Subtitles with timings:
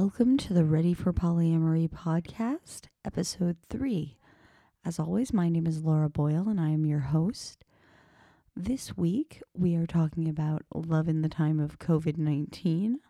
[0.00, 4.16] Welcome to the Ready for Polyamory podcast, episode three.
[4.84, 7.64] As always, my name is Laura Boyle and I am your host.
[8.54, 13.00] This week, we are talking about love in the time of COVID 19.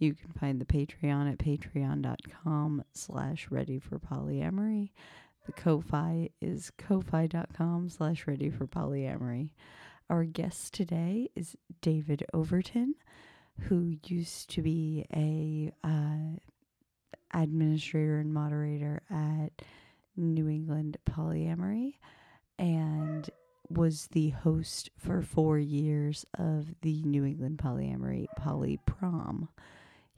[0.00, 4.92] You can find the Patreon at patreon.com slash ready for polyamory.
[5.45, 9.51] The Ko-Fi is ko-fi.com slash ready for polyamory.
[10.09, 12.95] Our guest today is David Overton,
[13.59, 16.38] who used to be a uh,
[17.35, 19.51] administrator and moderator at
[20.16, 21.96] New England Polyamory
[22.59, 23.29] and
[23.68, 29.51] was the host for four years of the New England Polyamory Poly Prom.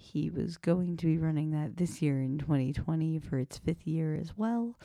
[0.03, 4.17] He was going to be running that this year in 2020 for its fifth year
[4.17, 4.77] as well.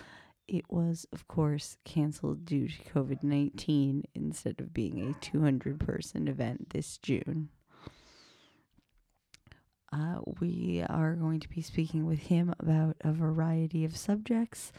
[0.48, 6.28] It was, of course, canceled due to COVID 19 instead of being a 200 person
[6.28, 7.50] event this June.
[9.92, 14.72] Uh, we are going to be speaking with him about a variety of subjects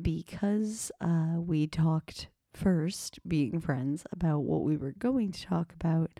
[0.00, 6.12] because uh, we talked first, being friends, about what we were going to talk about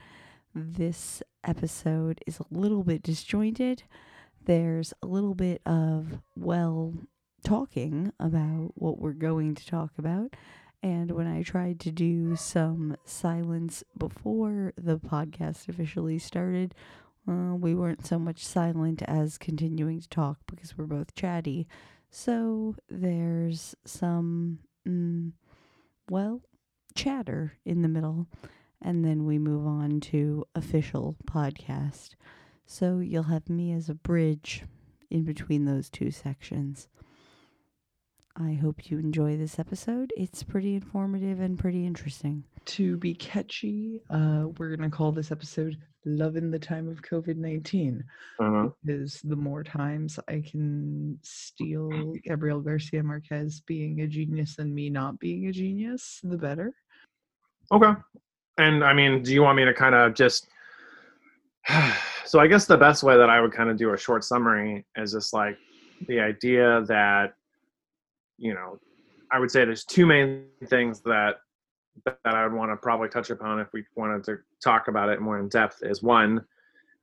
[0.55, 3.85] this episode is a little bit disjointed.
[4.45, 6.95] There's a little bit of, well,
[7.45, 10.35] talking about what we're going to talk about.
[10.83, 16.75] And when I tried to do some silence before the podcast officially started,
[17.29, 21.69] uh, we weren't so much silent as continuing to talk because we're both chatty.
[22.11, 25.33] So there's some, mm,
[26.09, 26.41] well,
[26.95, 28.27] chatter in the middle
[28.83, 32.11] and then we move on to official podcast.
[32.67, 34.65] So you'll have me as a bridge
[35.11, 36.89] in between those two sections.
[38.37, 40.13] I hope you enjoy this episode.
[40.17, 42.45] It's pretty informative and pretty interesting.
[42.67, 45.77] To be catchy, uh, we're going to call this episode
[46.07, 48.03] Love in the Time of COVID 19.
[48.39, 48.69] Uh-huh.
[48.85, 54.89] Because the more times I can steal Gabriel Garcia Marquez being a genius and me
[54.89, 56.73] not being a genius, the better.
[57.73, 57.93] Okay
[58.59, 60.49] and I mean, do you want me to kind of just?
[62.25, 64.85] so I guess the best way that I would kind of do a short summary
[64.97, 65.57] is just like
[66.07, 67.35] the idea that,
[68.39, 68.79] you know,
[69.33, 71.37] I would say there's two main things that
[72.05, 75.21] that I would want to probably touch upon if we wanted to talk about it
[75.21, 75.83] more in depth.
[75.83, 76.45] Is one,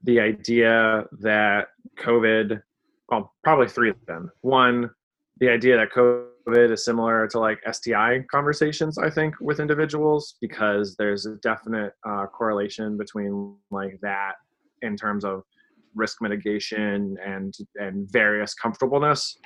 [0.03, 2.61] the idea that COVID,
[3.09, 4.31] well, probably three of them.
[4.41, 4.89] One,
[5.39, 10.95] the idea that COVID is similar to like STI conversations, I think, with individuals because
[10.95, 14.33] there's a definite uh, correlation between like that
[14.81, 15.43] in terms of
[15.95, 19.37] risk mitigation and and various comfortableness.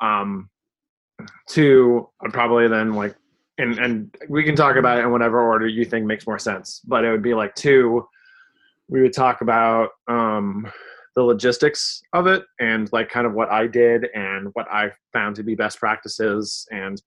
[0.00, 0.48] Um,
[1.20, 3.14] I'd probably then like,
[3.58, 6.80] and and we can talk about it in whatever order you think makes more sense,
[6.86, 8.06] but it would be like two.
[8.88, 10.70] We would talk about um,
[11.16, 15.34] the logistics of it and like kind of what I did and what I found
[15.36, 16.66] to be best practices.
[16.70, 17.02] And,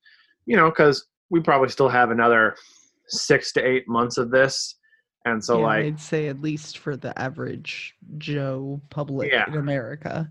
[0.45, 2.55] you know, because we probably still have another
[3.07, 4.75] six to eight months of this.
[5.25, 9.47] And so, yeah, like, I'd say at least for the average Joe public yeah.
[9.47, 10.29] in America.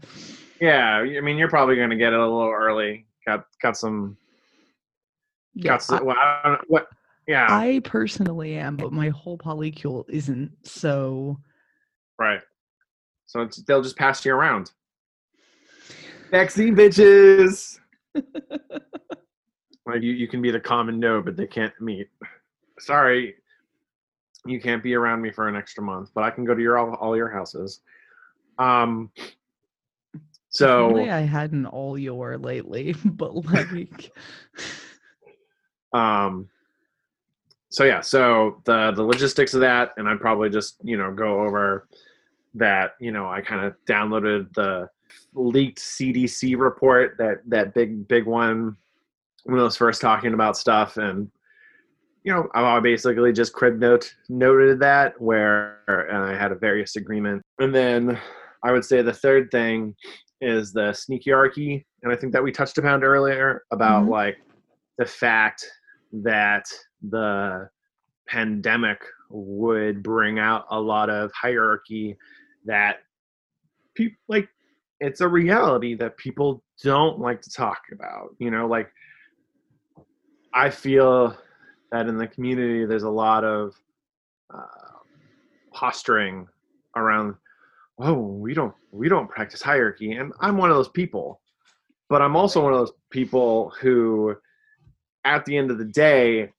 [0.61, 0.99] Yeah.
[0.99, 3.07] I mean, you're probably going to get it a little early.
[3.27, 4.19] Got, got some,
[5.55, 6.89] yeah, got some, I, well, I don't know what,
[7.27, 7.47] yeah.
[7.49, 10.51] I personally am, but my whole polycule isn't.
[10.65, 11.39] So,
[12.19, 12.41] right.
[13.33, 14.73] So they'll just pass you around.
[16.31, 17.79] Vaccine bitches.
[18.15, 22.09] like you, you can be the common no, but they can't meet.
[22.79, 23.37] Sorry,
[24.45, 26.77] you can't be around me for an extra month, but I can go to your
[26.77, 27.81] all, all your houses.
[28.59, 29.11] Um.
[30.51, 34.13] So Only I hadn't all your lately, but like.
[35.95, 36.51] um.
[37.71, 41.41] So yeah, so the the logistics of that, and I'd probably just you know go
[41.41, 41.89] over
[42.55, 44.89] that you know I kind of downloaded the
[45.35, 48.77] leaked CDC report that that big big one
[49.45, 51.31] when I was first talking about stuff and
[52.25, 56.97] you know I basically just crib note noted that where and I had a various
[56.97, 58.19] agreement and then
[58.65, 59.95] I would say the third thing
[60.41, 64.13] is the sneakyarchy and I think that we touched upon earlier about mm-hmm.
[64.13, 64.39] like
[64.99, 65.67] the fact
[66.13, 66.65] that
[67.09, 67.69] the
[68.29, 72.17] pandemic would bring out a lot of hierarchy
[72.65, 72.99] that
[73.95, 74.49] people like
[75.01, 78.91] it's a reality that people don't like to talk about you know like
[80.55, 81.37] i feel
[81.91, 83.75] that in the community there's a lot of
[84.55, 84.99] uh,
[85.73, 86.47] posturing
[86.97, 87.35] around
[87.99, 91.43] oh we don't we don't practice hierarchy and i'm one of those people
[92.13, 94.37] but I'm also one of those people who,
[95.25, 96.51] at the end of the day,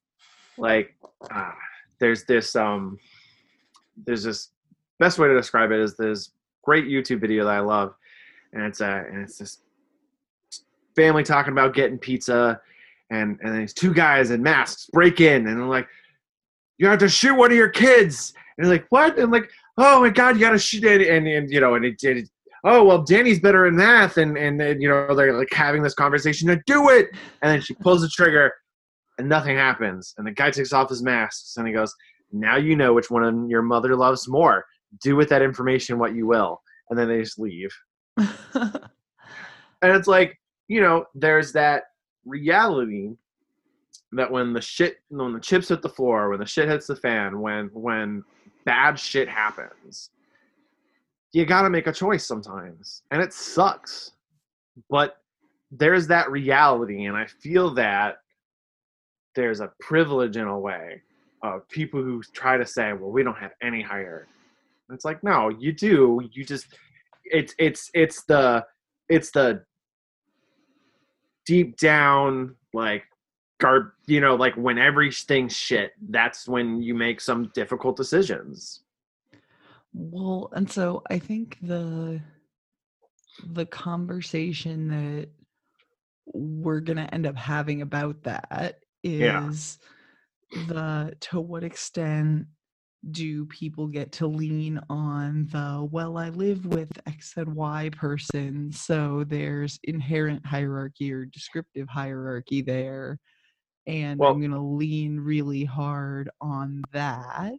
[0.58, 0.96] like,
[1.30, 1.52] uh,
[2.00, 2.98] there's this um,
[3.96, 4.50] there's this
[5.04, 7.94] best way to describe it is this great YouTube video that I love,
[8.54, 9.60] and it's a and it's this
[10.96, 12.62] family talking about getting pizza,
[13.10, 15.90] and and these two guys in masks break in, and they're like,
[16.78, 20.00] "You have to shoot one of your kids," and they're like, "What?" And like, "Oh
[20.00, 22.30] my God, you got to shoot it," and and you know, and it, did.
[22.64, 25.94] oh well danny's better in math and and, and you know they're like having this
[25.94, 27.10] conversation to do it
[27.42, 28.54] and then she pulls the trigger
[29.18, 31.94] and nothing happens and the guy takes off his mask and he goes
[32.32, 34.66] now you know which one your mother loves more
[35.02, 37.74] do with that information what you will and then they just leave.
[39.84, 41.84] And it's like you know there's that
[42.26, 43.12] reality
[44.14, 46.96] that when the shit when the chips hit the floor when the shit hits the
[46.96, 48.24] fan when when
[48.66, 50.10] bad shit happens
[51.34, 54.12] you got to make a choice sometimes and it sucks.
[54.90, 55.18] But
[55.72, 58.18] there's that reality and i feel that
[59.36, 61.02] there's a privilege in a way
[61.42, 64.28] of people who try to say well we don't have any higher
[64.90, 66.68] it's like no you do you just
[67.26, 68.64] it's it's it's the
[69.10, 69.64] it's the
[71.46, 73.04] deep down like
[73.60, 78.84] garb you know like when everything's shit that's when you make some difficult decisions
[79.94, 82.20] well, and so I think the
[83.46, 85.30] the conversation that
[86.26, 89.80] we're going to end up having about that is
[90.52, 90.64] yeah.
[90.68, 92.48] the to what extent
[93.12, 98.72] do people get to lean on the well i live with x and y person
[98.72, 103.20] so there's inherent hierarchy or descriptive hierarchy there
[103.88, 107.52] and well, i'm going to lean really hard on that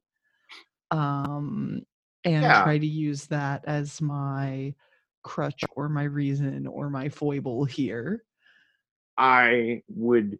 [0.90, 1.82] um
[2.24, 2.62] and yeah.
[2.62, 4.74] try to use that as my
[5.24, 8.24] crutch or my reason or my foible here.
[9.16, 10.38] I would,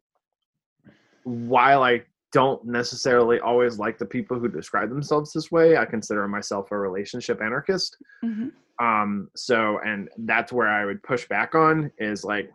[1.24, 2.02] while I
[2.34, 6.76] don't necessarily always like the people who describe themselves this way, I consider myself a
[6.76, 7.96] relationship anarchist.
[8.24, 8.84] Mm-hmm.
[8.84, 12.50] Um, so, and that's where I would push back on is like,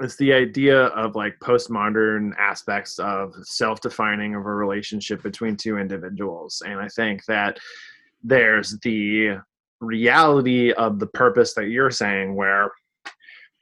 [0.00, 6.62] it's the idea of like postmodern aspects of self-defining of a relationship between two individuals
[6.64, 7.58] and i think that
[8.24, 9.36] there's the
[9.80, 12.70] reality of the purpose that you're saying where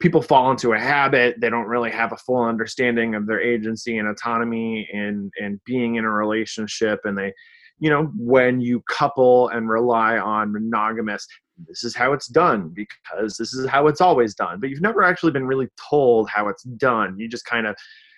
[0.01, 3.97] people fall into a habit they don't really have a full understanding of their agency
[3.97, 7.31] and autonomy and and being in a relationship and they
[7.79, 11.27] you know when you couple and rely on monogamous
[11.67, 14.59] this is how it's done because this is how it's always done.
[14.59, 17.17] But you've never actually been really told how it's done.
[17.17, 17.75] You just kind of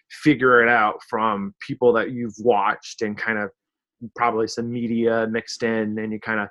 [0.09, 3.49] figure it out from people that you've watched and kind of
[4.15, 6.49] probably some media mixed in and you kind of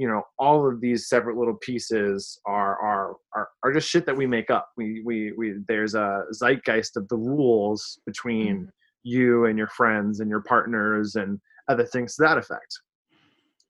[0.00, 4.16] you know all of these separate little pieces are are are, are just shit that
[4.16, 4.70] we make up.
[4.78, 8.68] We we we there's a zeitgeist of the rules between mm-hmm.
[9.02, 11.38] you and your friends and your partners and
[11.68, 12.80] other things to that effect.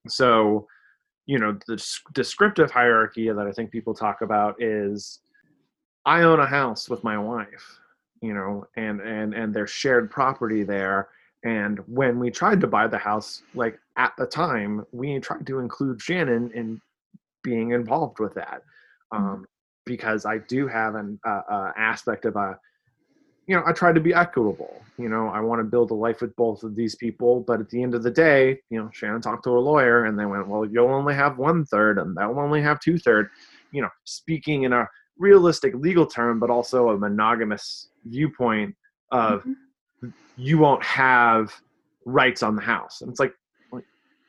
[0.08, 0.68] So
[1.26, 1.82] you know the
[2.12, 5.20] descriptive hierarchy that i think people talk about is
[6.04, 7.78] i own a house with my wife
[8.20, 11.08] you know and and and there's shared property there
[11.44, 15.58] and when we tried to buy the house, like at the time, we tried to
[15.58, 16.80] include Shannon in
[17.42, 18.62] being involved with that,
[19.12, 19.24] mm-hmm.
[19.24, 19.46] um,
[19.86, 22.58] because I do have an uh, uh, aspect of a,
[23.46, 24.82] you know, I try to be equitable.
[24.98, 27.70] You know, I want to build a life with both of these people, but at
[27.70, 30.46] the end of the day, you know, Shannon talked to a lawyer, and they went,
[30.46, 33.30] "Well, you'll only have one third, and that will only have two third."
[33.72, 38.76] You know, speaking in a realistic legal term, but also a monogamous viewpoint
[39.10, 39.40] of.
[39.40, 39.52] Mm-hmm
[40.36, 41.52] you won't have
[42.04, 43.00] rights on the house.
[43.00, 43.34] And it's like,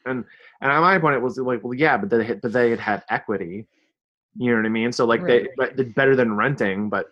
[0.06, 0.26] and
[0.62, 3.04] and at my point it was like, well, yeah, but they but they had had
[3.10, 3.68] equity.
[4.38, 4.92] You know what I mean?
[4.92, 5.44] So like right.
[5.44, 7.08] they but better than renting, but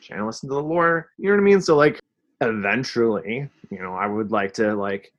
[0.00, 1.10] Shannon listen to the lore.
[1.18, 1.60] You know what I mean?
[1.60, 2.00] So like
[2.40, 5.12] eventually, you know, I would like to like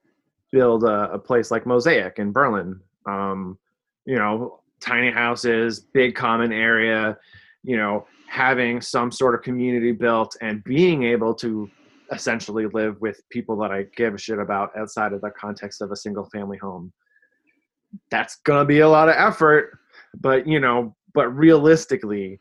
[0.52, 2.80] build a, a place like Mosaic in Berlin.
[3.06, 3.58] Um,
[4.06, 7.18] you know, tiny houses, big common area,
[7.64, 11.70] you know, having some sort of community built and being able to
[12.12, 15.91] essentially live with people that I give a shit about outside of the context of
[15.91, 16.91] a single family home.
[18.10, 19.77] That's gonna be a lot of effort,
[20.20, 22.39] but you know, but realistically,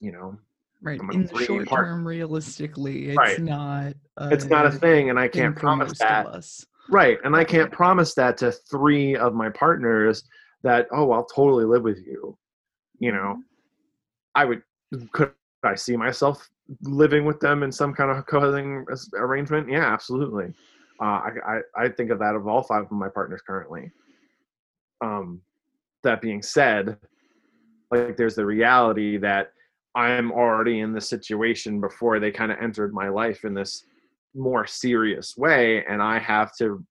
[0.00, 0.38] you know,
[0.80, 1.86] right in the short part.
[1.86, 3.40] term, realistically, it's right.
[3.40, 3.94] not.
[4.32, 6.44] it's not a thing, and I can't promise that.
[6.90, 10.24] Right, and I can't promise that to three of my partners
[10.62, 12.36] that oh, I'll totally live with you.
[12.98, 13.40] You know, mm-hmm.
[14.34, 14.62] I would
[15.12, 15.32] could
[15.62, 16.48] I see myself
[16.82, 20.52] living with them in some kind of co-housing arrangement, yeah, absolutely.
[21.00, 23.90] Uh, I, I, I think of that of all five of my partners currently.
[25.00, 25.40] Um,
[26.02, 26.96] that being said,
[27.90, 29.52] like there's the reality that
[29.94, 33.84] I'm already in the situation before they kind of entered my life in this
[34.34, 36.84] more serious way and I have to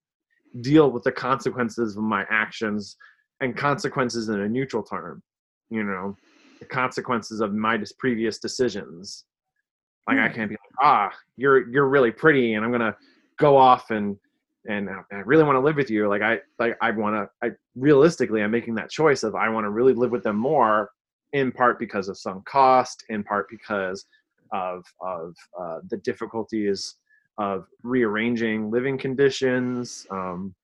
[0.60, 2.96] deal with the consequences of my actions
[3.40, 5.22] and consequences in a neutral term
[5.70, 6.16] you know
[6.58, 9.24] the consequences of my previous decisions
[10.08, 10.34] like i hmm.
[10.34, 12.96] can't be like ah you're you're really pretty and i'm gonna
[13.38, 14.16] go off and
[14.68, 17.52] and i really want to live with you like i like i want to i
[17.76, 20.90] realistically i'm making that choice of i want to really live with them more
[21.32, 24.04] in part because of some cost in part because
[24.52, 26.96] of of uh, the difficulties
[27.38, 30.06] of rearranging living conditions.
[30.10, 30.54] Um,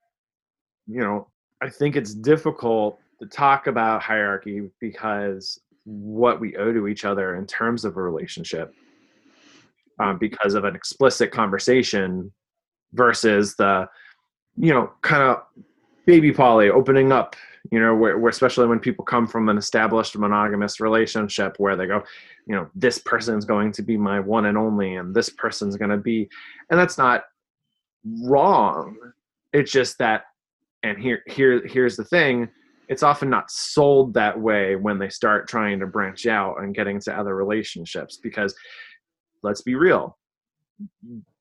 [0.86, 1.28] you know,
[1.62, 7.36] I think it's difficult to talk about hierarchy because what we owe to each other
[7.36, 8.74] in terms of a relationship
[10.00, 12.32] um, because of an explicit conversation
[12.92, 13.86] versus the
[14.56, 15.42] you know kind of
[16.06, 17.36] baby poly opening up
[17.70, 21.86] you know where, where, especially when people come from an established monogamous relationship where they
[21.86, 22.02] go
[22.46, 25.90] you know this person's going to be my one and only and this person's going
[25.90, 26.28] to be
[26.70, 27.24] and that's not
[28.04, 28.96] wrong.
[29.52, 30.24] It's just that
[30.82, 32.48] and here here here's the thing
[32.88, 37.00] it's often not sold that way when they start trying to branch out and getting
[37.00, 38.54] to other relationships because
[39.42, 40.16] let's be real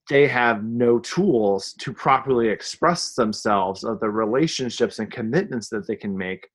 [0.10, 5.96] they have no tools to properly express themselves of the relationships and commitments that they
[5.96, 6.48] can make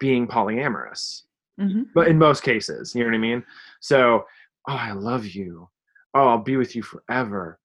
[0.00, 1.22] being polyamorous.
[1.60, 1.82] Mm-hmm.
[1.94, 3.44] but in most cases you know what i mean?
[3.80, 4.24] So
[4.68, 5.68] oh i love you.
[6.14, 7.59] Oh i'll be with you forever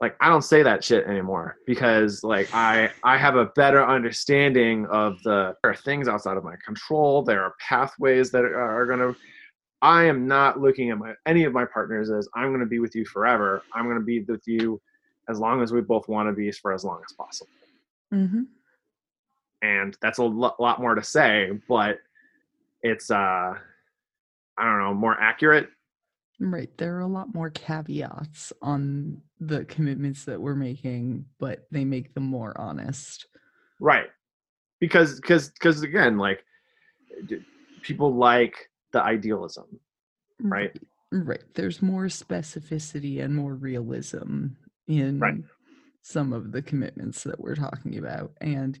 [0.00, 4.86] like i don't say that shit anymore because like i i have a better understanding
[4.86, 8.86] of the there are things outside of my control there are pathways that are, are
[8.86, 9.14] going to
[9.80, 12.80] I am not looking at my any of my partners as I'm going to be
[12.80, 13.62] with you forever.
[13.72, 14.80] I'm going to be with you
[15.28, 17.50] as long as we both want to be for as long as possible.
[18.12, 18.42] Mm-hmm.
[19.62, 21.98] And that's a lot more to say, but
[22.82, 25.68] it's uh, I don't know, more accurate.
[26.40, 26.70] Right.
[26.78, 32.14] There are a lot more caveats on the commitments that we're making, but they make
[32.14, 33.26] them more honest.
[33.80, 34.06] Right.
[34.80, 36.44] Because because because again, like
[37.82, 39.64] people like the idealism
[40.40, 40.78] right
[41.10, 44.46] right there's more specificity and more realism
[44.86, 45.42] in right.
[46.02, 48.78] some of the commitments that we're talking about and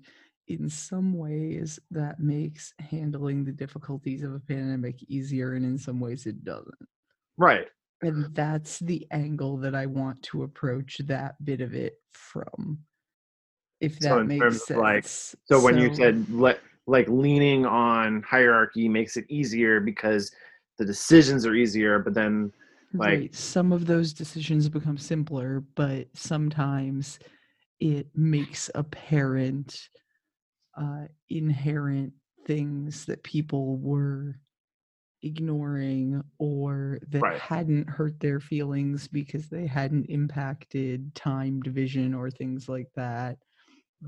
[0.48, 6.00] in some ways that makes handling the difficulties of a pandemic easier and in some
[6.00, 6.88] ways it doesn't
[7.38, 7.66] right
[8.02, 12.78] and that's the angle that i want to approach that bit of it from
[13.80, 18.22] if that so makes sense like so, so when you said let like leaning on
[18.22, 20.30] hierarchy makes it easier because
[20.78, 22.52] the decisions are easier but then
[22.94, 23.34] like right.
[23.34, 27.18] some of those decisions become simpler but sometimes
[27.80, 29.88] it makes apparent
[30.76, 32.12] uh, inherent
[32.46, 34.38] things that people were
[35.22, 37.40] ignoring or that right.
[37.40, 43.38] hadn't hurt their feelings because they hadn't impacted time division or things like that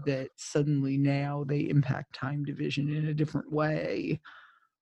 [0.07, 4.21] that suddenly now they impact time division in a different way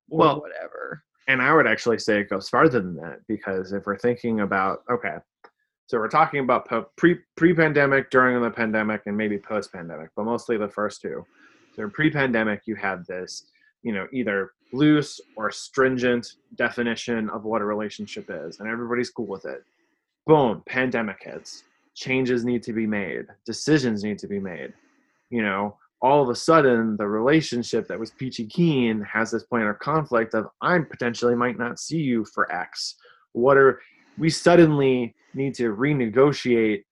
[0.09, 1.03] or well, whatever.
[1.27, 4.83] And I would actually say it goes farther than that because if we're thinking about
[4.89, 5.17] okay,
[5.87, 6.67] so we're talking about
[6.97, 11.25] pre pre pandemic, during the pandemic, and maybe post pandemic, but mostly the first two.
[11.75, 13.45] So pre pandemic, you had this,
[13.81, 19.27] you know, either loose or stringent definition of what a relationship is, and everybody's cool
[19.27, 19.63] with it.
[20.25, 21.63] Boom, pandemic hits.
[21.95, 23.25] Changes need to be made.
[23.45, 24.73] Decisions need to be made
[25.29, 29.65] you know, all of a sudden the relationship that was peachy keen has this point
[29.65, 32.95] of conflict of I potentially might not see you for X.
[33.33, 33.81] What are
[34.17, 36.83] we suddenly need to renegotiate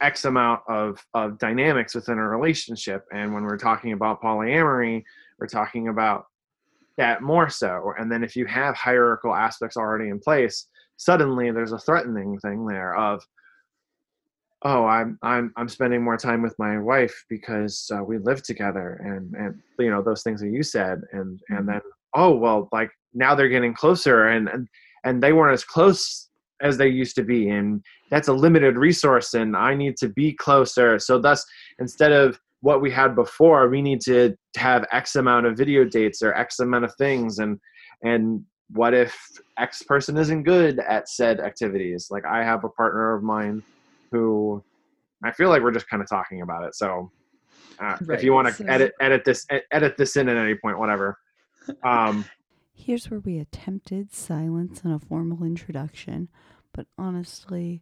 [0.00, 3.04] X amount of, of dynamics within a relationship.
[3.12, 5.02] And when we're talking about polyamory,
[5.38, 6.26] we're talking about
[6.96, 7.92] that more so.
[7.98, 12.66] And then if you have hierarchical aspects already in place, suddenly there's a threatening thing
[12.66, 13.22] there of
[14.64, 19.00] oh i'm i'm i'm spending more time with my wife because uh, we live together
[19.04, 21.66] and and you know those things that you said and and mm-hmm.
[21.66, 21.80] then
[22.14, 24.68] oh well like now they're getting closer and and
[25.04, 26.28] and they weren't as close
[26.62, 30.32] as they used to be and that's a limited resource and i need to be
[30.32, 31.44] closer so thus
[31.78, 36.22] instead of what we had before we need to have x amount of video dates
[36.22, 37.58] or x amount of things and
[38.02, 39.14] and what if
[39.58, 43.62] x person isn't good at said activities like i have a partner of mine
[44.10, 44.62] who
[45.24, 46.74] I feel like we're just kind of talking about it.
[46.74, 47.10] So
[47.80, 48.18] uh, right.
[48.18, 51.18] if you want to edit edit this edit this in at any point, whatever.
[51.82, 52.26] Um,
[52.74, 56.28] Here's where we attempted silence and a formal introduction,
[56.74, 57.80] but honestly,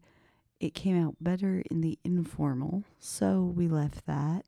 [0.61, 4.45] it came out better in the informal, so we left that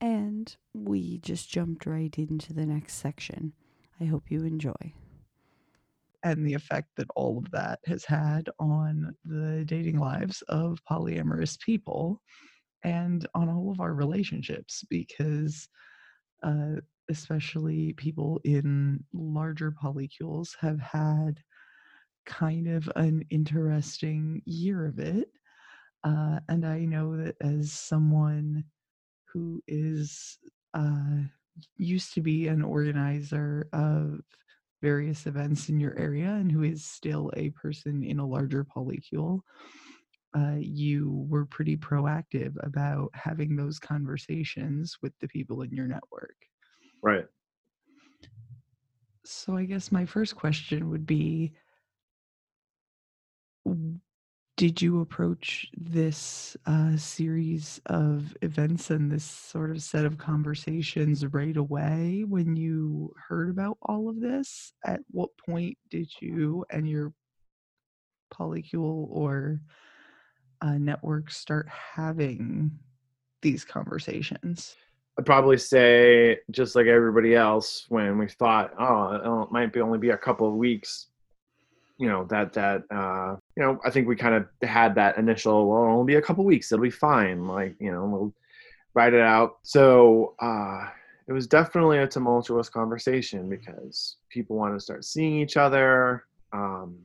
[0.00, 3.52] and we just jumped right into the next section.
[4.00, 4.94] I hope you enjoy.
[6.24, 11.58] and the effect that all of that has had on the dating lives of polyamorous
[11.60, 12.20] people
[12.84, 15.68] and on all of our relationships because
[16.42, 16.76] uh,
[17.10, 21.40] especially people in larger polycules have had
[22.26, 25.28] kind of an interesting year of it
[26.04, 28.64] uh, and i know that as someone
[29.36, 30.38] who is
[30.72, 31.20] uh,
[31.76, 34.20] used to be an organizer of
[34.80, 39.40] various events in your area and who is still a person in a larger polycule,
[40.34, 46.36] uh, you were pretty proactive about having those conversations with the people in your network.
[47.02, 47.26] Right.
[49.24, 51.52] So I guess my first question would be
[54.56, 61.26] did you approach this uh, series of events and this sort of set of conversations
[61.26, 64.72] right away when you heard about all of this?
[64.84, 67.12] At what point did you and your
[68.32, 69.60] polycule or
[70.62, 72.70] uh, network start having
[73.42, 74.74] these conversations?
[75.18, 79.98] I'd probably say, just like everybody else, when we thought, oh, it might be only
[79.98, 81.08] be a couple of weeks,
[81.98, 85.68] you know that that uh you know i think we kind of had that initial
[85.68, 88.34] well it'll be a couple weeks it'll be fine like you know we'll
[88.96, 89.58] write it out.
[89.62, 90.88] So uh
[91.28, 96.96] it was definitely a tumultuous conversation because people wanted to start seeing each other um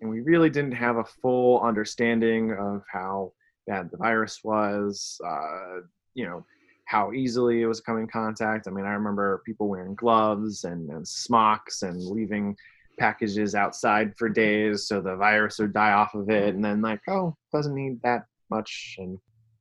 [0.00, 3.32] and we really didn't have a full understanding of how
[3.66, 5.80] bad the virus was uh
[6.14, 6.46] you know
[6.86, 8.68] how easily it was coming in contact.
[8.68, 12.56] I mean i remember people wearing gloves and, and smocks and leaving
[13.00, 17.00] packages outside for days so the virus would die off of it and then like
[17.08, 19.18] oh doesn't need that much and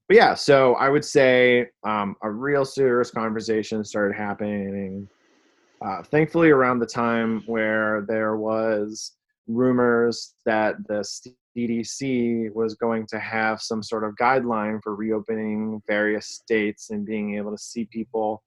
[0.09, 5.07] but yeah so i would say um, a real serious conversation started happening
[5.81, 9.13] uh, thankfully around the time where there was
[9.47, 11.01] rumors that the
[11.57, 17.37] cdc was going to have some sort of guideline for reopening various states and being
[17.37, 18.43] able to see people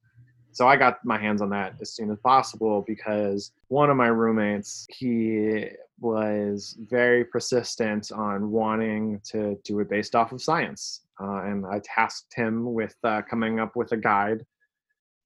[0.53, 4.09] so I got my hands on that as soon as possible because one of my
[4.09, 5.67] roommates, he
[5.99, 11.03] was very persistent on wanting to do it based off of science.
[11.21, 14.45] Uh, and I tasked him with uh, coming up with a guide.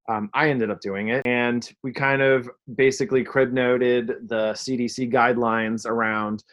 [0.09, 1.27] Um, I ended up doing it.
[1.27, 6.45] And we kind of basically crib noted the CDC guidelines around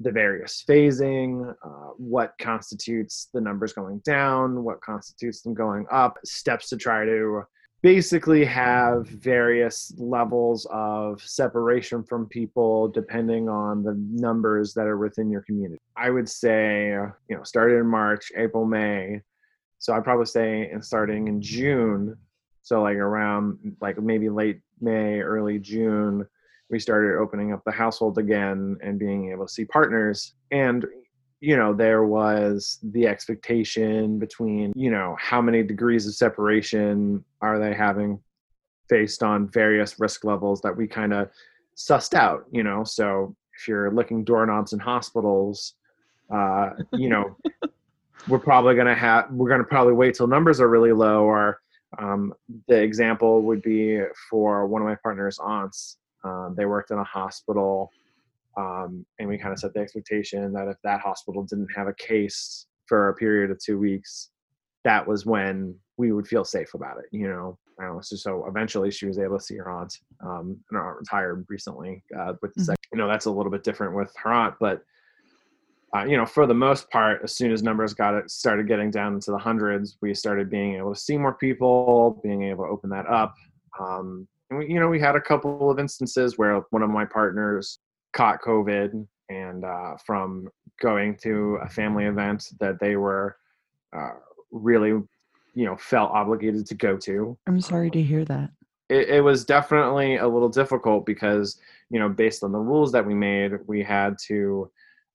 [0.00, 6.18] the various phasing, uh, what constitutes the numbers going down, what constitutes them going up,
[6.24, 7.42] steps to try to
[7.82, 15.30] basically have various levels of separation from people depending on the numbers that are within
[15.30, 15.80] your community.
[15.96, 19.20] I would say, you know, started in March, April, May.
[19.78, 22.16] So I'd probably say and starting in June,
[22.62, 26.26] so like around like maybe late May, early June,
[26.70, 30.34] we started opening up the household again and being able to see partners.
[30.50, 30.84] And
[31.40, 37.58] you know there was the expectation between you know how many degrees of separation are
[37.58, 38.20] they having
[38.88, 41.28] based on various risk levels that we kind of
[41.76, 42.82] sussed out you know?
[42.82, 45.74] So if you're licking doorknobs in hospitals
[46.32, 47.36] uh you know
[48.28, 51.24] we're probably going to have we're going to probably wait till numbers are really low
[51.24, 51.60] or
[51.98, 52.34] um,
[52.66, 57.04] the example would be for one of my partner's aunts um, they worked in a
[57.04, 57.90] hospital
[58.56, 61.94] um, and we kind of set the expectation that if that hospital didn't have a
[61.94, 64.30] case for a period of two weeks,
[64.84, 67.06] that was when we would feel safe about it.
[67.12, 68.00] You know, know.
[68.02, 71.46] So, so eventually, she was able to see her aunt, um, and her aunt retired
[71.48, 72.02] recently.
[72.18, 72.64] Uh, with the mm-hmm.
[72.64, 74.82] second, you know, that's a little bit different with her aunt, but
[75.96, 78.90] uh, you know, for the most part, as soon as numbers got it started getting
[78.90, 82.70] down into the hundreds, we started being able to see more people, being able to
[82.70, 83.34] open that up.
[83.80, 87.06] Um, and we, you know, we had a couple of instances where one of my
[87.06, 87.78] partners
[88.18, 90.48] caught COVID and uh, from
[90.80, 93.36] going to a family event that they were
[93.96, 94.14] uh,
[94.50, 97.38] really, you know, felt obligated to go to.
[97.46, 98.50] I'm sorry to hear that.
[98.88, 103.06] It, it, was definitely a little difficult because, you know, based on the rules that
[103.06, 104.68] we made, we had to,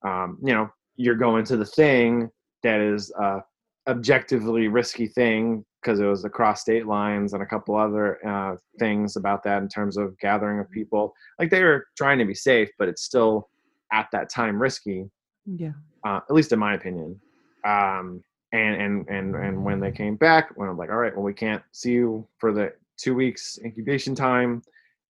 [0.08, 3.42] um, you know, you're going to the thing that is a
[3.88, 9.16] objectively risky thing because it was across state lines and a couple other uh, things
[9.16, 11.14] about that in terms of gathering of people.
[11.40, 13.50] Like they were trying to be safe, but it's still
[13.92, 15.10] at that time risky.
[15.46, 15.74] Yeah.
[16.06, 17.20] Uh, at least in my opinion.
[17.66, 21.24] Um, and and and and when they came back, when I'm like, all right, well,
[21.24, 24.62] we can't see you for the two weeks incubation time.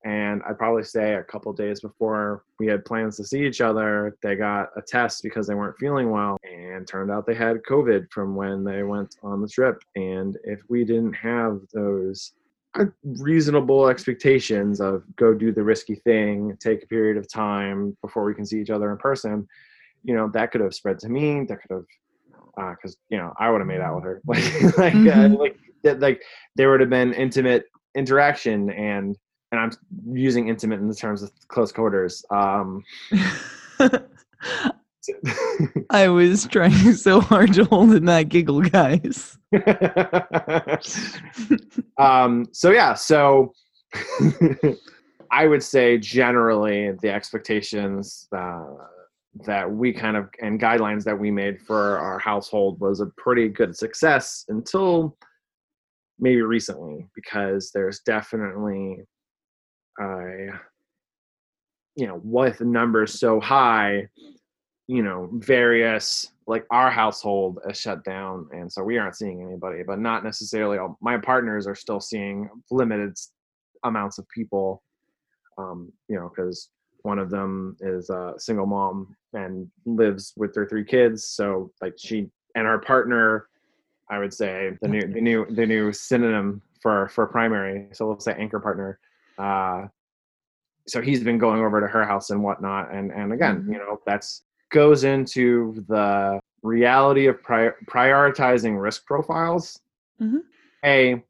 [0.05, 4.17] And I'd probably say a couple days before we had plans to see each other,
[4.21, 6.37] they got a test because they weren't feeling well.
[6.43, 9.81] And turned out they had COVID from when they went on the trip.
[9.95, 12.33] And if we didn't have those
[13.03, 18.33] reasonable expectations of go do the risky thing, take a period of time before we
[18.33, 19.47] can see each other in person,
[20.03, 21.45] you know, that could have spread to me.
[21.45, 24.21] That could have, because uh, you know, I would have made out with her.
[24.25, 24.43] like,
[24.77, 25.35] like, uh, mm-hmm.
[25.35, 25.57] uh, like,
[26.01, 26.21] like
[26.55, 29.17] there would have been intimate interaction, and
[29.53, 29.71] and I'm
[30.15, 32.25] using intimate in the terms of close quarters.
[32.31, 32.83] Um,
[35.91, 39.37] I was trying so hard to hold in that giggle, guys.
[41.99, 43.53] um, so yeah, so
[45.31, 48.65] I would say generally the expectations uh,
[49.45, 53.49] that we kind of and guidelines that we made for our household was a pretty
[53.49, 55.15] good success until
[56.17, 59.05] maybe recently because there's definitely
[60.01, 60.57] uh,
[61.95, 64.07] you know with numbers so high
[64.87, 69.83] you know various like our household is shut down and so we aren't seeing anybody
[69.85, 73.15] but not necessarily all my partners are still seeing limited
[73.83, 74.83] amounts of people
[75.57, 76.69] um you know because
[77.03, 81.93] one of them is a single mom and lives with their three kids so like
[81.97, 83.47] she and her partner
[84.09, 88.25] i would say the new the new the new synonym for for primary so let's
[88.25, 88.99] say anchor partner
[89.37, 89.85] uh
[90.85, 93.73] so he's been going over to her house and whatnot and and again mm-hmm.
[93.73, 94.43] you know that's
[94.73, 99.79] goes into the reality of pri- prioritizing risk profiles.
[100.19, 100.39] Mm-hmm.
[100.83, 101.23] A,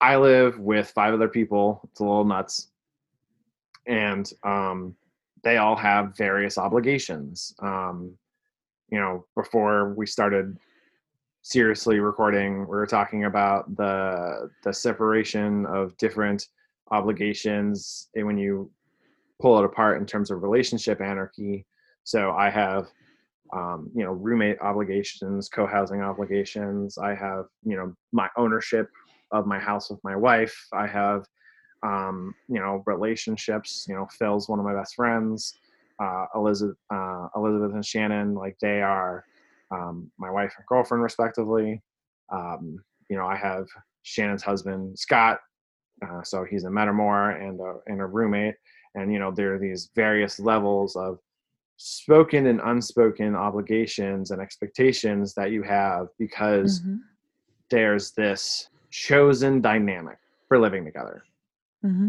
[0.00, 1.80] I live with five other people.
[1.84, 2.68] It's a little nuts.
[3.86, 4.96] And um,
[5.42, 7.54] they all have various obligations.
[7.60, 8.12] Um,
[8.90, 10.58] you know, before we started
[11.42, 16.48] seriously recording, we were talking about the the separation of different
[16.90, 18.70] obligations when you
[19.40, 21.64] pull it apart in terms of relationship anarchy
[22.08, 22.86] so I have,
[23.52, 26.96] um, you know, roommate obligations, co-housing obligations.
[26.96, 28.88] I have, you know, my ownership
[29.30, 30.56] of my house with my wife.
[30.72, 31.26] I have,
[31.82, 33.84] um, you know, relationships.
[33.86, 35.52] You know, Phil's one of my best friends.
[36.02, 39.22] Uh, Elizabeth, uh, Elizabeth and Shannon, like they are
[39.70, 41.82] um, my wife and girlfriend, respectively.
[42.32, 42.78] Um,
[43.10, 43.66] you know, I have
[44.02, 45.40] Shannon's husband, Scott.
[46.02, 48.54] Uh, so he's a metamor and a, and a roommate.
[48.94, 51.18] And, you know, there are these various levels of
[51.76, 56.96] spoken and unspoken obligations and expectations that you have because mm-hmm.
[57.70, 61.22] there's this chosen dynamic for living together.
[61.84, 62.08] Mm-hmm.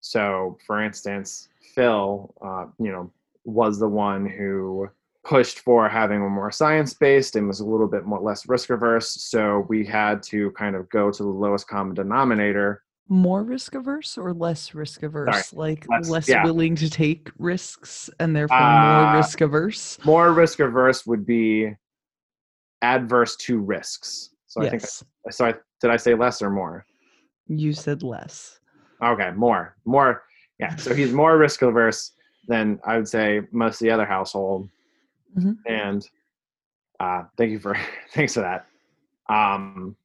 [0.00, 3.10] So, for instance, Phil, uh, you know,
[3.44, 4.88] was the one who
[5.24, 8.68] pushed for having a more science based and was a little bit more less risk
[8.68, 9.22] averse.
[9.22, 14.16] So we had to kind of go to the lowest common denominator more risk averse
[14.16, 15.48] or less risk averse?
[15.48, 16.44] Sorry, like less, less yeah.
[16.44, 19.98] willing to take risks and therefore uh, more risk averse?
[20.04, 21.74] More risk averse would be
[22.82, 24.30] adverse to risks.
[24.46, 24.68] So yes.
[24.68, 24.82] I think
[25.26, 25.46] I, so.
[25.46, 26.86] I, did I say less or more?
[27.48, 28.60] You said less.
[29.02, 30.22] Okay, more, more.
[30.58, 30.76] Yeah.
[30.76, 32.12] So he's more risk averse
[32.46, 34.68] than I would say most of the other household.
[35.36, 35.52] Mm-hmm.
[35.66, 36.08] And
[37.00, 37.76] uh, thank you for
[38.12, 38.66] thanks for that.
[39.28, 39.96] Um,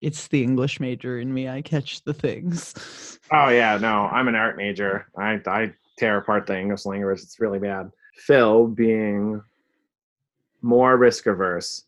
[0.00, 1.48] it's the English major in me.
[1.48, 2.74] I catch the things.
[3.32, 5.06] Oh yeah, no, I'm an art major.
[5.16, 7.20] I I tear apart the English language.
[7.22, 7.92] It's really bad.
[8.16, 9.40] Phil being
[10.62, 11.84] more risk averse,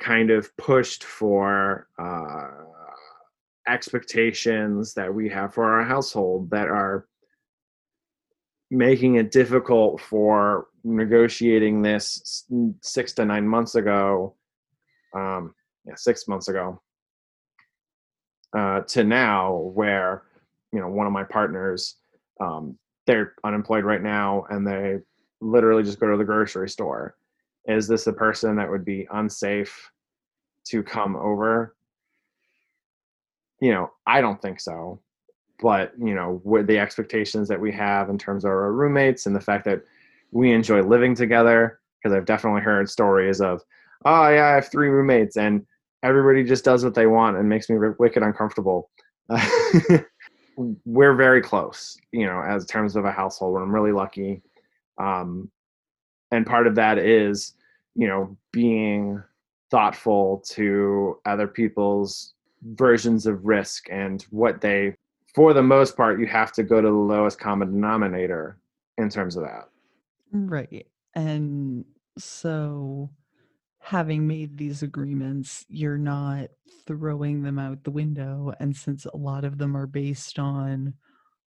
[0.00, 2.50] kind of pushed for uh,
[3.68, 7.06] expectations that we have for our household that are
[8.72, 12.44] making it difficult for negotiating this
[12.80, 14.34] six to nine months ago
[15.14, 15.54] um,
[15.86, 16.80] yeah, six months ago
[18.56, 20.22] uh, to now where
[20.72, 21.96] you know one of my partners
[22.40, 24.98] um, they're unemployed right now and they
[25.40, 27.16] literally just go to the grocery store.
[27.66, 29.90] Is this a person that would be unsafe
[30.66, 31.74] to come over?
[33.60, 35.00] You know i don't think so
[35.62, 39.34] but you know with the expectations that we have in terms of our roommates and
[39.34, 39.82] the fact that
[40.32, 43.62] we enjoy living together because i've definitely heard stories of
[44.04, 45.64] oh yeah i have three roommates and
[46.02, 48.90] everybody just does what they want and makes me wicked uncomfortable.
[50.84, 53.56] we're very close, you know, as terms of a household.
[53.56, 54.42] I'm really lucky,
[54.98, 55.50] um,
[56.30, 57.54] and part of that is,
[57.94, 59.22] you know, being
[59.70, 64.94] thoughtful to other people's versions of risk and what they,
[65.34, 68.58] for the most part, you have to go to the lowest common denominator
[68.98, 69.68] in terms of that.
[70.32, 71.84] Right, and
[72.18, 73.10] so
[73.82, 76.50] having made these agreements, you're not
[76.86, 78.52] throwing them out the window.
[78.60, 80.94] And since a lot of them are based on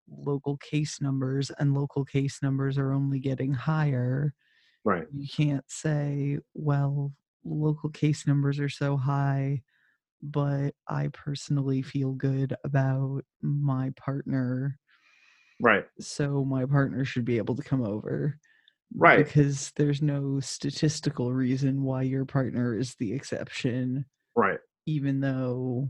[0.09, 4.35] local case numbers and local case numbers are only getting higher,
[4.85, 5.07] right?
[5.13, 7.13] You can't say, well,
[7.45, 9.63] local case numbers are so high,
[10.23, 14.79] but I personally feel good about my partner.
[15.61, 15.87] Right.
[16.01, 18.39] So my partner should be able to come over.
[18.97, 19.25] Right.
[19.25, 24.05] Because there's no statistical reason why your partner is the exception.
[24.37, 24.59] Right.
[24.87, 25.89] Even though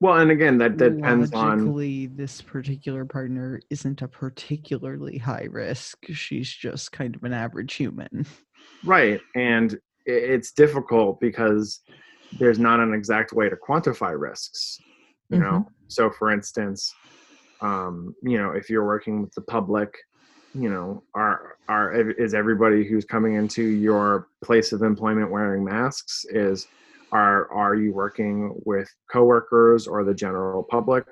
[0.00, 2.16] well, and again, that, that depends Logically, on.
[2.16, 5.96] This particular partner isn't a particularly high risk.
[6.12, 8.26] She's just kind of an average human.
[8.84, 11.80] Right, and it's difficult because
[12.38, 14.78] there's not an exact way to quantify risks.
[15.30, 15.44] You mm-hmm.
[15.44, 16.92] know, so for instance,
[17.60, 19.94] um, you know, if you're working with the public,
[20.54, 26.24] you know, are are is everybody who's coming into your place of employment wearing masks?
[26.30, 26.68] Is
[27.12, 31.04] are are you working with coworkers or the general public?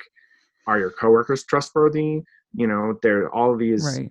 [0.67, 2.23] Are your coworkers trustworthy?
[2.55, 4.11] You know, there are all these right.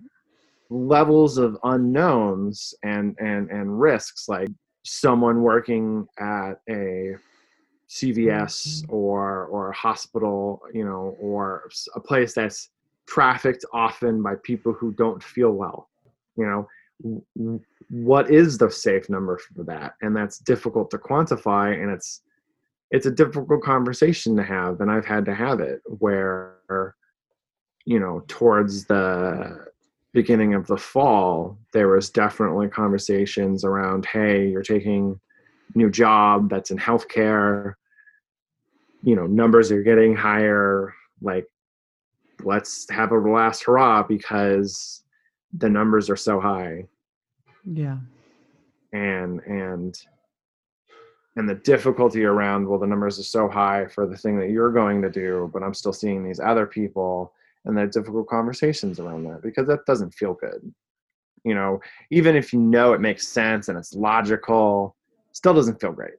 [0.70, 4.28] levels of unknowns and and and risks.
[4.28, 4.50] Like
[4.84, 7.15] someone working at a
[7.89, 8.94] CVS mm-hmm.
[8.94, 12.70] or or a hospital, you know, or a place that's
[13.08, 15.90] trafficked often by people who don't feel well.
[16.38, 16.68] You know,
[17.90, 22.22] what is the safe number for that and that's difficult to quantify and it's
[22.92, 26.96] it's a difficult conversation to have and i've had to have it where
[27.86, 29.66] you know towards the
[30.14, 35.20] beginning of the fall there was definitely conversations around hey you're taking
[35.74, 37.74] new job that's in healthcare
[39.04, 41.48] you know numbers are getting higher like
[42.45, 45.04] let's have a last hurrah because
[45.54, 46.86] the numbers are so high.
[47.65, 47.97] Yeah.
[48.93, 49.95] And and
[51.38, 54.71] and the difficulty around well the numbers are so high for the thing that you're
[54.71, 57.32] going to do but i'm still seeing these other people
[57.65, 60.73] and the difficult conversations around that because that doesn't feel good.
[61.43, 61.80] You know
[62.12, 64.95] even if you know it makes sense and it's logical
[65.32, 66.15] still doesn't feel great.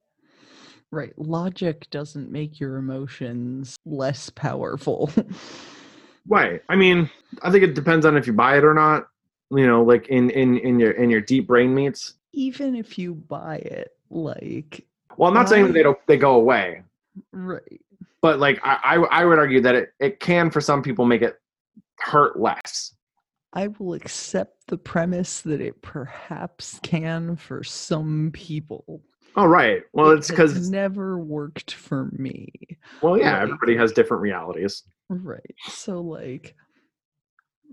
[0.90, 1.12] Right.
[1.16, 5.10] Logic doesn't make your emotions less powerful
[6.26, 6.62] right.
[6.68, 7.10] I mean
[7.42, 9.08] i think it depends on if you buy it or not
[9.50, 12.14] you know like in in in your in your deep brain meats.
[12.32, 16.16] Even if you buy it like well i'm not I, saying that they don't they
[16.16, 16.82] go away.
[17.32, 17.80] Right.
[18.20, 21.22] But like I, I i would argue that it it can for some people make
[21.22, 21.40] it
[21.98, 22.94] hurt less.
[23.54, 29.02] I will accept the premise that it perhaps can for some people
[29.36, 29.82] Oh right.
[29.92, 32.50] Well, it's because it's never worked for me.
[33.00, 34.82] Well, yeah, like, everybody has different realities.
[35.08, 35.54] Right.
[35.68, 36.54] So like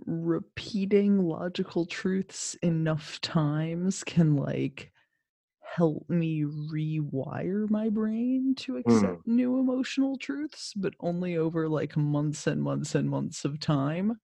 [0.05, 4.91] repeating logical truths enough times can like
[5.75, 9.27] help me rewire my brain to accept mm.
[9.27, 14.19] new emotional truths, but only over like months and months and months of time.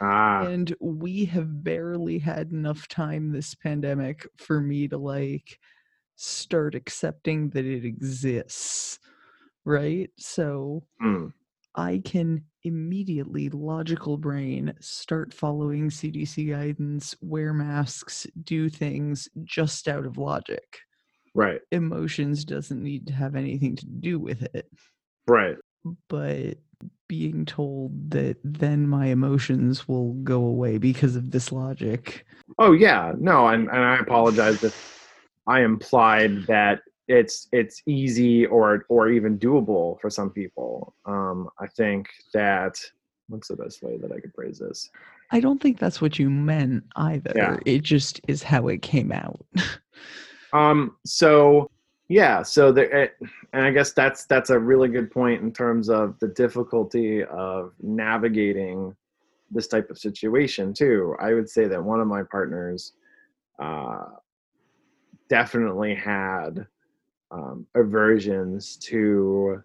[0.00, 0.42] Ah.
[0.42, 5.58] And we have barely had enough time this pandemic for me to like
[6.20, 8.98] start accepting that it exists.
[9.64, 10.10] Right?
[10.18, 11.32] So mm.
[11.74, 20.06] I can immediately logical brain start following CDC guidance, wear masks, do things just out
[20.06, 20.78] of logic.
[21.34, 21.60] Right.
[21.70, 24.68] Emotions doesn't need to have anything to do with it.
[25.26, 25.56] Right.
[26.08, 26.58] But
[27.08, 32.26] being told that then my emotions will go away because of this logic.
[32.58, 34.99] Oh yeah, no, and, and I apologize if
[35.46, 40.94] I implied that it's it's easy or or even doable for some people.
[41.06, 42.78] Um, I think that
[43.28, 44.90] what's the best way that I could phrase this?
[45.32, 47.32] I don't think that's what you meant either.
[47.34, 47.56] Yeah.
[47.66, 49.44] It just is how it came out.
[50.52, 50.96] um.
[51.04, 51.70] So
[52.08, 52.42] yeah.
[52.42, 53.16] So the it,
[53.52, 57.72] and I guess that's that's a really good point in terms of the difficulty of
[57.82, 58.94] navigating
[59.50, 61.16] this type of situation too.
[61.20, 62.92] I would say that one of my partners
[63.60, 64.04] uh,
[65.30, 66.66] definitely had
[67.30, 69.62] um, aversions to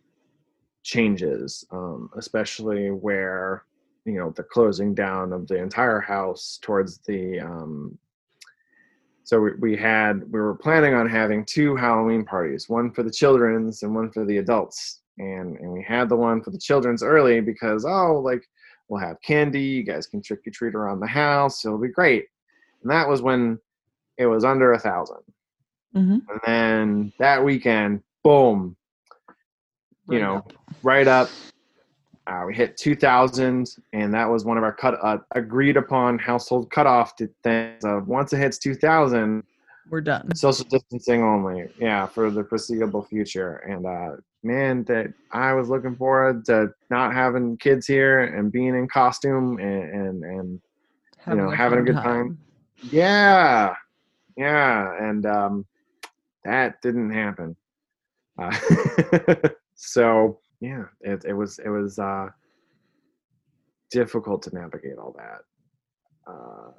[0.84, 3.66] changes, um, especially where
[4.06, 7.40] you know the closing down of the entire house towards the.
[7.40, 7.98] Um,
[9.24, 13.12] so we, we had we were planning on having two Halloween parties, one for the
[13.12, 17.02] children's and one for the adults, and and we had the one for the children's
[17.02, 18.48] early because oh like
[18.88, 22.28] we'll have candy, you guys can trick or treat around the house, it'll be great,
[22.84, 23.58] and that was when
[24.20, 25.18] it was under a 1000
[25.96, 26.18] Mm-hmm.
[26.30, 28.76] And then that weekend, boom,
[30.10, 30.54] you know, up.
[30.84, 31.30] right up.
[32.28, 36.72] Uh, we hit 2000, and that was one of our cut uh, agreed upon household
[36.72, 37.86] cutoff to things.
[37.86, 39.44] Of once it hits 2000,
[39.90, 40.36] we're done.
[40.36, 43.58] Social distancing only, yeah, for the foreseeable future.
[43.58, 48.76] And uh, man, that I was looking forward to not having kids here and being
[48.76, 50.62] in costume and and, and
[51.28, 52.04] you know having a good time.
[52.04, 52.40] time.
[52.92, 53.76] Yeah,
[54.36, 55.66] yeah, and um,
[56.46, 57.56] that didn't happen.
[58.42, 58.58] Uh,
[59.76, 62.30] so yeah, it, it was it was uh,
[63.92, 65.42] difficult to navigate all that.
[66.32, 66.72] Uh,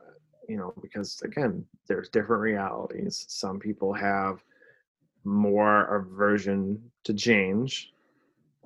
[0.48, 3.26] you know, because again, there's different realities.
[3.28, 4.42] Some people have
[5.24, 7.92] more aversion to change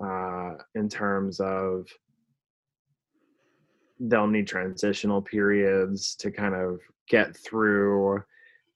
[0.03, 1.87] uh, in terms of
[3.99, 8.23] they'll need transitional periods to kind of get through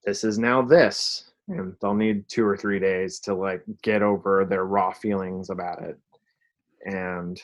[0.05, 4.45] this is now this and they'll need two or three days to like get over
[4.45, 5.97] their raw feelings about it.
[6.85, 7.41] And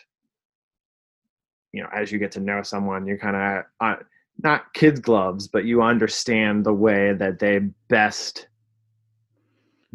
[1.71, 3.95] you know as you get to know someone you're kind of uh,
[4.43, 8.47] not kids gloves but you understand the way that they best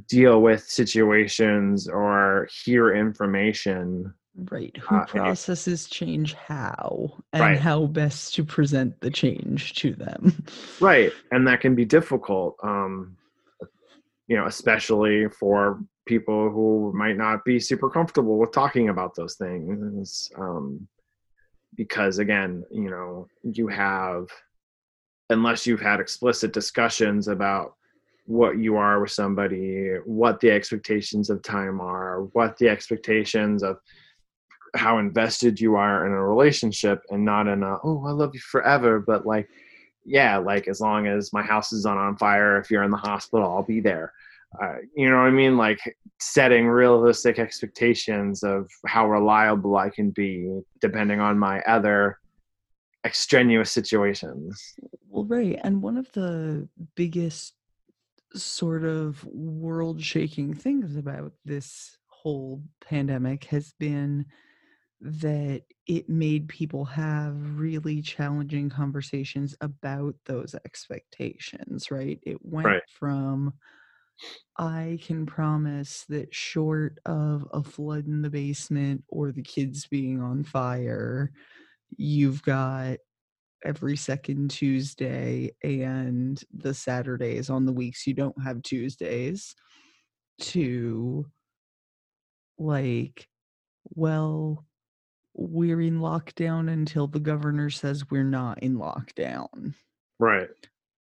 [0.09, 4.13] deal with situations or hear information.
[4.51, 4.77] Right.
[4.77, 7.59] Who uh, processes change how and right.
[7.59, 10.45] how best to present the change to them.
[10.81, 11.13] Right.
[11.33, 13.17] And that can be difficult um
[14.27, 19.35] you know especially for people who might not be super comfortable with talking about those
[19.35, 20.87] things um
[21.77, 24.29] because again you know you have
[25.31, 27.75] unless you've had explicit discussions about
[28.27, 33.79] what you are with somebody what the expectations of time are what the expectations of
[34.75, 38.41] how invested you are in a relationship and not in a oh i love you
[38.41, 39.49] forever but like
[40.07, 42.97] yeah like as long as my house is not on fire if you're in the
[42.97, 44.13] hospital i'll be there.
[44.63, 45.57] Uh, you know what i mean?
[45.57, 45.79] Like
[46.19, 52.19] setting realistic expectations of how reliable i can be depending on my other
[53.05, 54.75] extraneous situations.
[55.09, 57.55] Well right and one of the biggest
[58.35, 64.27] sort of world shaking things about this whole pandemic has been
[65.01, 72.19] that it made people have really challenging conversations about those expectations, right?
[72.23, 72.83] It went right.
[72.89, 73.53] from
[74.57, 80.23] I can promise that short of a flood in the basement or the kids being
[80.23, 81.31] on fire,
[81.97, 82.99] you've got
[83.65, 89.55] every second Tuesday and the Saturdays on the weeks you don't have Tuesdays
[90.41, 91.27] to
[92.59, 93.29] like,
[93.91, 94.65] well,
[95.37, 99.75] we're in lockdown until the governor says we're not in lockdown.
[100.19, 100.49] Right.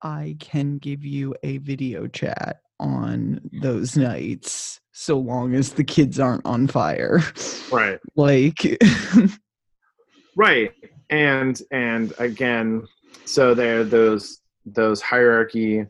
[0.02, 6.20] I can give you a video chat on those nights so long as the kids
[6.20, 7.22] aren't on fire.
[7.72, 7.98] Right.
[8.16, 8.78] like
[10.36, 10.70] Right.
[11.08, 12.86] And and again,
[13.24, 15.86] so there are those those hierarchy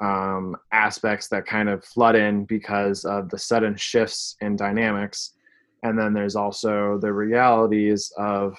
[0.00, 5.32] um aspects that kind of flood in because of the sudden shifts in dynamics
[5.84, 8.56] and then there's also the realities of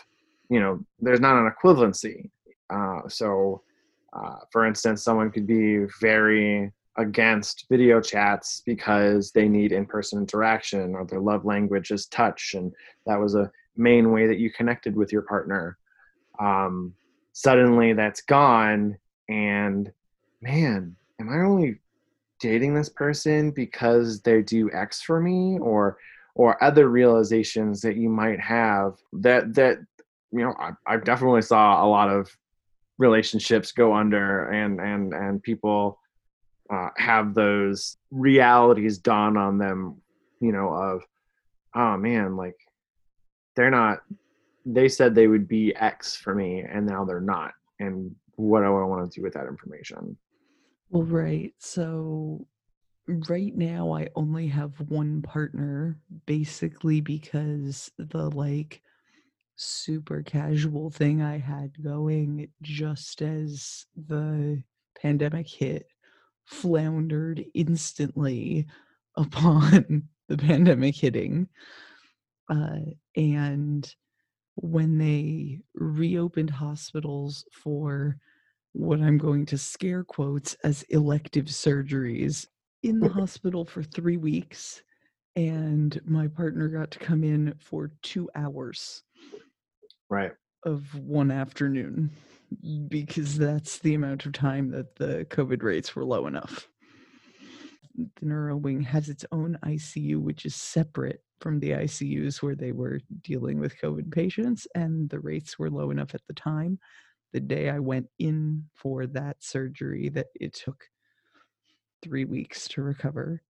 [0.50, 2.30] you know there's not an equivalency.
[2.70, 3.62] Uh, so
[4.14, 10.96] uh, for instance someone could be very against video chats because they need in-person interaction
[10.96, 12.72] or their love language is touch and
[13.06, 15.78] that was a main way that you connected with your partner.
[16.40, 16.94] Um,
[17.34, 19.92] suddenly that's gone and
[20.42, 21.78] man am i only
[22.40, 25.98] dating this person because they do x for me or
[26.36, 29.78] or other realizations that you might have that that
[30.32, 32.30] you know I, I definitely saw a lot of
[32.98, 36.00] relationships go under and and and people
[36.70, 40.02] uh, have those realities dawn on them
[40.42, 41.04] you know of
[41.76, 42.56] oh man like
[43.56, 44.00] they're not
[44.66, 48.66] they said they would be x for me and now they're not and what do
[48.66, 50.18] i want to do with that information?
[50.90, 52.46] Well right so
[53.08, 58.82] right now I only have one partner basically because the like
[59.56, 64.62] super casual thing I had going just as the
[65.02, 65.88] pandemic hit
[66.46, 68.66] floundered instantly
[69.16, 71.48] upon the pandemic hitting.
[72.50, 72.80] Uh,
[73.16, 73.96] and
[74.56, 78.18] when they reopened hospitals for
[78.74, 82.46] what I'm going to scare quotes as elective surgeries,
[82.86, 84.84] in the hospital for three weeks,
[85.36, 89.02] and my partner got to come in for two hours.
[90.08, 90.32] Right.
[90.66, 92.12] Of one afternoon,
[92.88, 96.68] because that's the amount of time that the COVID rates were low enough.
[97.96, 102.72] The neuro wing has its own ICU, which is separate from the ICUs where they
[102.72, 106.78] were dealing with COVID patients, and the rates were low enough at the time.
[107.34, 110.86] The day I went in for that surgery, that it took
[112.06, 113.42] three weeks to recover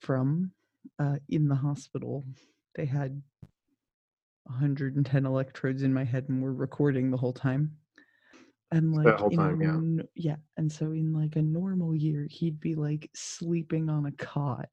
[0.00, 0.52] from
[0.98, 2.24] uh, in the hospital.
[2.74, 3.22] They had
[4.44, 7.72] 110 electrodes in my head and were recording the whole time.
[8.70, 10.04] And like, time, yeah.
[10.14, 10.36] yeah.
[10.56, 14.68] And so in like a normal year, he'd be like sleeping on a cot.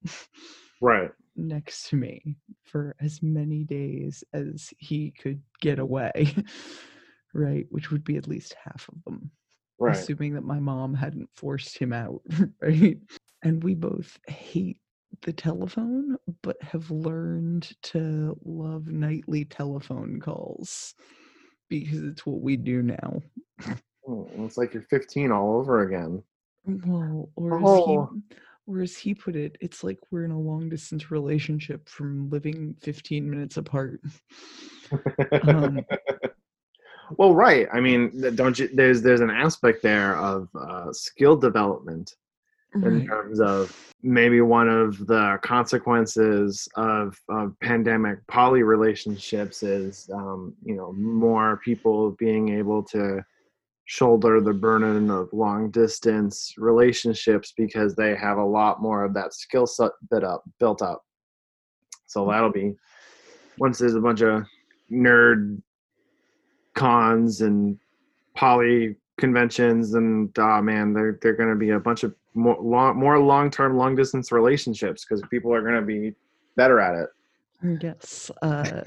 [0.82, 1.12] Right.
[1.36, 2.36] next to me
[2.66, 6.36] for as many days as he could get away,
[7.34, 7.66] right?
[7.70, 9.32] Which would be at least half of them,
[9.80, 9.96] Right.
[9.96, 12.22] assuming that my mom hadn't forced him out,
[12.62, 12.98] right?
[13.44, 14.80] And we both hate
[15.22, 20.94] the telephone, but have learned to love nightly telephone calls
[21.70, 23.22] because it's what we do now.
[24.08, 26.24] Mm, It's like you're 15 all over again.
[26.66, 28.10] Well, or as Oh.
[28.14, 28.36] he
[28.66, 32.76] or as he put it, it's like we're in a long distance relationship from living
[32.82, 34.00] 15 minutes apart.
[35.44, 35.86] Um,
[37.18, 37.68] well, right.
[37.74, 38.70] I mean, don't you?
[38.74, 42.16] There's there's an aspect there of uh, skill development
[42.76, 50.54] in terms of maybe one of the consequences of, of pandemic poly relationships is um,
[50.64, 53.24] you know more people being able to
[53.86, 59.34] shoulder the burden of long distance relationships because they have a lot more of that
[59.34, 61.04] skill set bit up built up.
[62.06, 62.76] So that'll be
[63.58, 64.46] once there's a bunch of
[64.92, 65.62] nerd
[66.76, 67.78] cons and
[68.36, 72.98] poly conventions and oh man they're they're going to be a bunch of more long
[72.98, 76.14] more long-term long distance relationships because people are going to be
[76.56, 77.10] better at it
[77.82, 78.32] Yes.
[78.42, 78.84] Uh,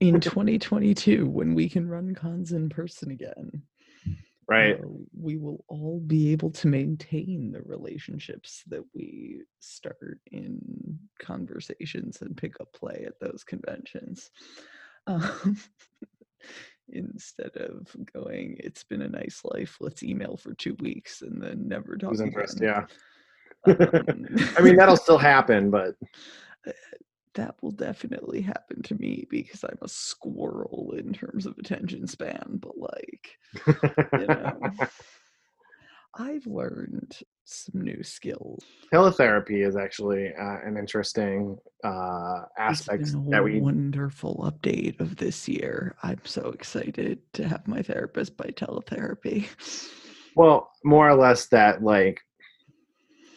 [0.00, 3.62] in 2022, when we can run cons in person again,
[4.46, 10.58] right uh, we will all be able to maintain the relationships that we start in
[11.20, 14.30] conversations and pick up play at those conventions.
[15.06, 15.56] Um,
[16.92, 21.68] instead of going, it's been a nice life, let's email for two weeks and then
[21.68, 22.44] never talk again.
[22.60, 22.84] yeah
[23.66, 24.26] Um,
[24.56, 25.94] i mean that'll still happen but
[27.34, 32.58] that will definitely happen to me because I'm a squirrel in terms of attention span,
[32.60, 33.38] but like
[34.18, 34.60] you know,
[36.14, 37.16] I've learned
[37.50, 38.62] some new skills.
[38.92, 45.96] teletherapy is actually uh, an interesting uh, aspect that we wonderful update of this year.
[46.02, 49.48] I'm so excited to have my therapist by teletherapy.
[50.36, 52.20] Well, more or less that like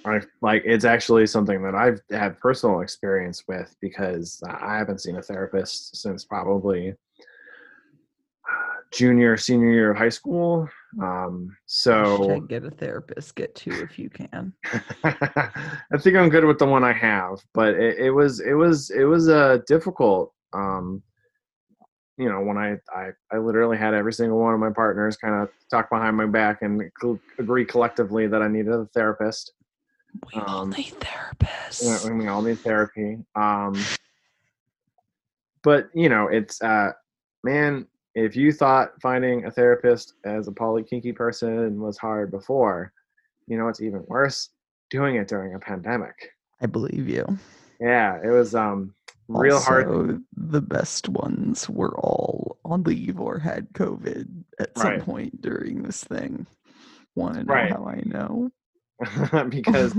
[0.05, 5.15] I like it's actually something that I've had personal experience with because I haven't seen
[5.15, 10.69] a therapist since probably uh, junior senior year of high school.
[11.01, 14.53] Um, so get a therapist, get two if you can.
[15.03, 18.89] I think I'm good with the one I have, but it, it was it was
[18.91, 20.33] it was uh, difficult.
[20.53, 21.01] Um,
[22.17, 25.33] you know, when I, I I literally had every single one of my partners kind
[25.41, 29.51] of talk behind my back and co- agree collectively that I needed a therapist.
[30.31, 32.15] We all Um, need therapists.
[32.15, 33.17] we all need therapy.
[33.35, 33.75] Um,
[35.63, 36.91] but you know, it's uh,
[37.43, 42.91] man, if you thought finding a therapist as a poly kinky person was hard before,
[43.47, 44.49] you know, it's even worse
[44.89, 46.15] doing it during a pandemic.
[46.61, 47.25] I believe you.
[47.79, 48.93] Yeah, it was um
[49.27, 49.87] real hard.
[49.87, 54.27] Also, The best ones were all on leave or had COVID
[54.59, 56.45] at some point during this thing.
[57.15, 57.71] Want to know Right.
[57.71, 58.51] how I know?
[59.49, 59.95] because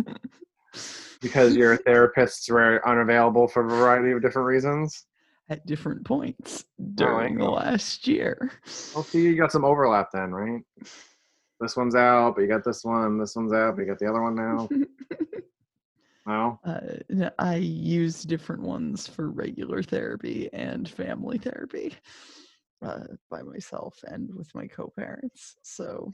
[1.21, 5.05] because your therapists were unavailable for a variety of different reasons.
[5.49, 6.65] At different points
[6.95, 8.51] during the last year.
[8.95, 10.63] Well, see, you got some overlap then, right?
[11.61, 13.19] This one's out, but you got this one.
[13.19, 14.69] This one's out, but you got the other one now.
[16.27, 21.95] No, Uh, I use different ones for regular therapy and family therapy
[22.81, 25.57] uh, by myself and with my co-parents.
[25.63, 26.11] So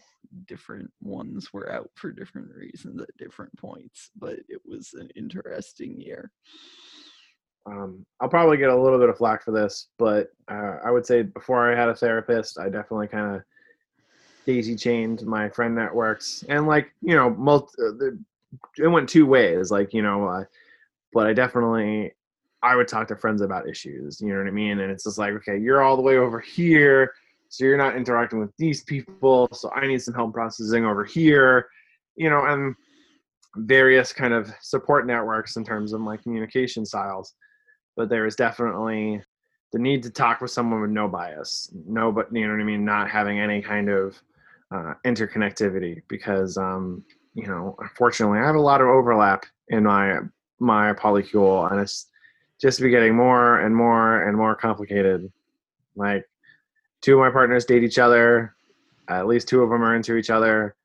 [0.46, 6.00] different ones were out for different reasons at different points, but it was an interesting
[6.00, 6.32] year.
[7.66, 11.06] Um, I'll probably get a little bit of flack for this, but uh, I would
[11.06, 13.42] say before I had a therapist, I definitely kind of
[14.46, 18.06] daisy chained my friend networks, and like you know, multi- uh,
[18.78, 19.70] it went two ways.
[19.70, 20.44] Like you know, uh,
[21.12, 22.12] but I definitely
[22.62, 24.20] I would talk to friends about issues.
[24.20, 24.80] You know what I mean?
[24.80, 27.12] And it's just like, okay, you're all the way over here,
[27.50, 29.48] so you're not interacting with these people.
[29.52, 31.68] So I need some help processing over here.
[32.16, 32.74] You know, and
[33.56, 37.34] various kind of support networks in terms of my communication styles
[38.00, 39.22] but there is definitely
[39.72, 42.64] the need to talk with someone with no bias no but you know what i
[42.64, 44.18] mean not having any kind of
[44.70, 50.18] uh, interconnectivity because um you know unfortunately i have a lot of overlap in my
[50.60, 52.06] my polycule and it's
[52.58, 55.32] just be getting more and more and more complicated.
[55.96, 56.28] Like
[57.00, 58.54] two of my partners date each other
[59.08, 60.76] at least two of them are into each other.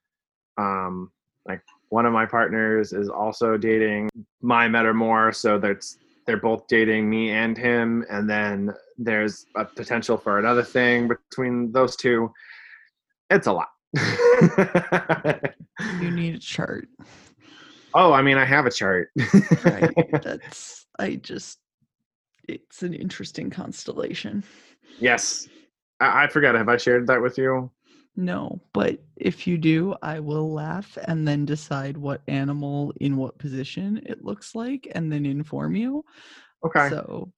[0.57, 1.11] Um
[1.47, 4.09] like one of my partners is also dating
[4.41, 10.17] my metamor so that's they're both dating me and him and then there's a potential
[10.17, 12.31] for another thing between those two
[13.29, 13.69] it's a lot
[16.01, 16.87] You need a chart.
[17.93, 19.09] oh i mean i have a chart
[19.63, 19.93] Right.
[20.23, 21.59] That's I just,
[22.47, 24.45] it's an interesting constellation.
[24.99, 25.49] Yes.
[25.99, 26.55] I, I forgot.
[26.55, 27.69] Have I shared that with you?
[28.17, 33.37] No, but if you do, I will laugh and then decide what animal in what
[33.37, 36.05] position it looks like and then inform you.
[36.65, 36.89] Okay.
[36.89, 37.31] So,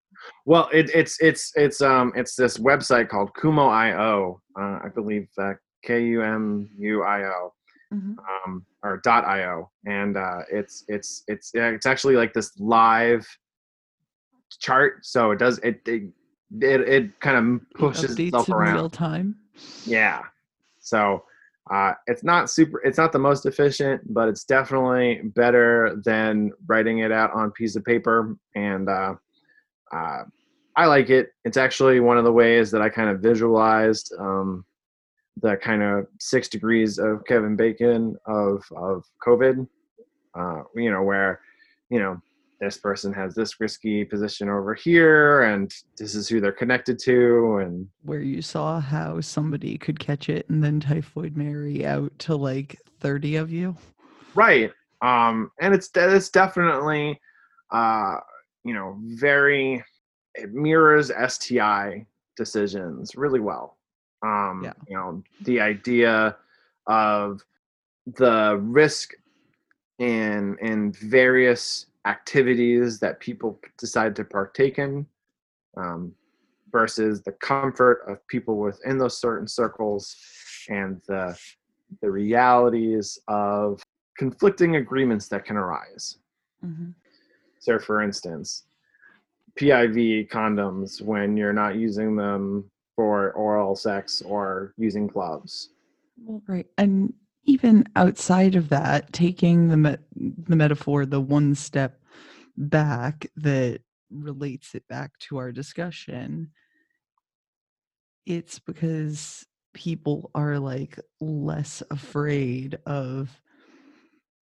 [0.46, 4.42] well, it, it's it's it's um it's this website called Kumu.io.
[4.60, 5.54] Uh, I believe uh,
[5.84, 7.54] K U M U I O.
[7.94, 8.20] Mm-hmm.
[8.20, 13.26] Um, or dot io and uh, it's it's it's it's actually like this live
[14.60, 16.04] chart so it does it it
[16.62, 19.36] it, it kind of pushes it itself around real time
[19.86, 20.22] yeah
[20.88, 21.24] so
[21.72, 27.00] uh, it's not super it's not the most efficient but it's definitely better than writing
[27.00, 28.38] it out on piece of paper.
[28.56, 29.16] And uh,
[29.92, 30.24] uh,
[30.76, 31.32] i like it.
[31.44, 34.66] It's actually one of the ways that i kind of visualized um,
[35.42, 39.68] the kind of six degrees of kevin bacon of of covid.
[40.34, 41.42] Uh, you know where
[41.90, 42.22] you know
[42.60, 47.58] this person has this risky position over here and this is who they're connected to
[47.58, 52.36] and where you saw how somebody could catch it and then typhoid mary out to
[52.36, 53.76] like 30 of you
[54.34, 57.20] right um and it's it's definitely
[57.72, 58.18] uh
[58.64, 59.84] you know very
[60.36, 62.06] it mirrors sti
[62.36, 63.78] decisions really well
[64.24, 64.74] um yeah.
[64.88, 66.36] you know the idea
[66.88, 67.44] of
[68.16, 69.14] the risk
[70.00, 75.06] in in various activities that people decide to partake in
[75.76, 76.14] um,
[76.72, 80.16] versus the comfort of people within those certain circles
[80.70, 81.38] and the
[82.02, 83.82] the realities of
[84.18, 86.18] conflicting agreements that can arise.
[86.66, 86.90] Mm-hmm.
[87.60, 88.64] So, for instance,
[89.58, 95.70] PIV condoms when you're not using them for oral sex or using gloves.
[96.26, 97.14] Well, right, and
[97.48, 102.02] even outside of that, taking the me- the metaphor the one step
[102.58, 103.82] back that
[104.12, 106.52] relates it back to our discussion,
[108.26, 113.42] it's because people are like less afraid of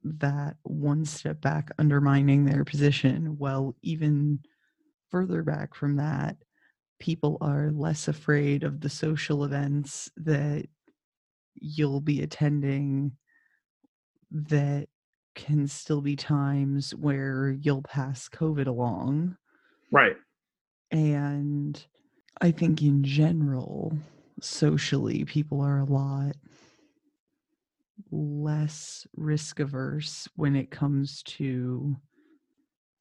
[0.04, 3.38] that one step back undermining their position.
[3.40, 4.40] Well, even
[5.10, 6.38] further back from that,
[7.00, 10.68] people are less afraid of the social events that
[11.56, 13.14] you'll be attending
[14.32, 14.88] that
[15.36, 19.38] can still be times where you'll pass COVID along.
[19.92, 20.16] Right.
[20.92, 21.84] And
[22.42, 23.98] I think in general,
[24.42, 26.36] socially, people are a lot
[28.12, 31.96] less risk averse when it comes to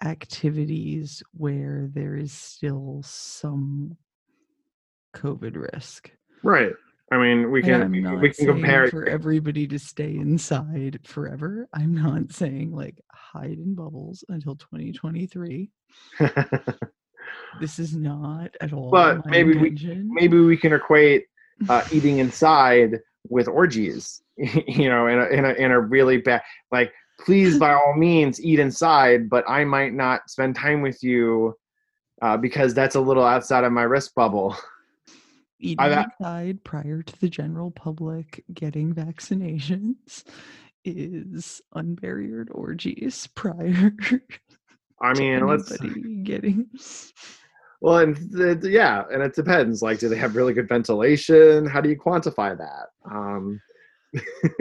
[0.03, 3.97] activities where there is still some
[5.15, 6.11] COVID risk.
[6.43, 6.73] Right.
[7.13, 7.91] I mean, we can
[8.21, 11.69] we can compare for everybody to stay inside forever.
[11.75, 15.71] I'm not saying like hide in bubbles until 2023.
[17.61, 18.91] this is not at all.
[18.91, 20.09] But maybe intention.
[20.09, 21.27] we maybe we can equate
[21.69, 24.23] uh, eating inside with orgies.
[24.37, 26.43] you know, in a in a in a really bad
[26.73, 26.93] like.
[27.21, 31.55] Please, by all means, eat inside, but I might not spend time with you
[32.21, 34.57] uh, because that's a little outside of my risk bubble.
[35.65, 40.25] Eating I, outside prior to the general public getting vaccinations
[40.85, 43.93] is unbarriered orgies prior.
[45.01, 45.77] I mean, let's
[46.23, 46.67] getting.
[47.81, 49.83] Well, and yeah, and it depends.
[49.83, 51.67] Like, do they have really good ventilation?
[51.67, 52.87] How do you quantify that?
[53.05, 53.61] Um,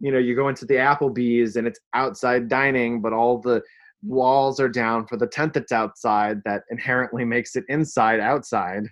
[0.00, 3.62] you know, you go into the Applebee's and it's outside dining, but all the
[4.02, 6.42] walls are down for the tent that's outside.
[6.44, 8.88] That inherently makes it inside outside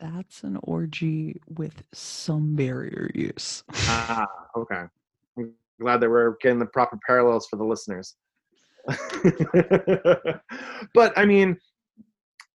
[0.00, 3.64] that's an orgy with some barrier use.
[3.72, 4.26] ah,
[4.56, 4.84] okay.
[5.36, 8.16] I'm glad that we're getting the proper parallels for the listeners.
[10.94, 11.56] but I mean,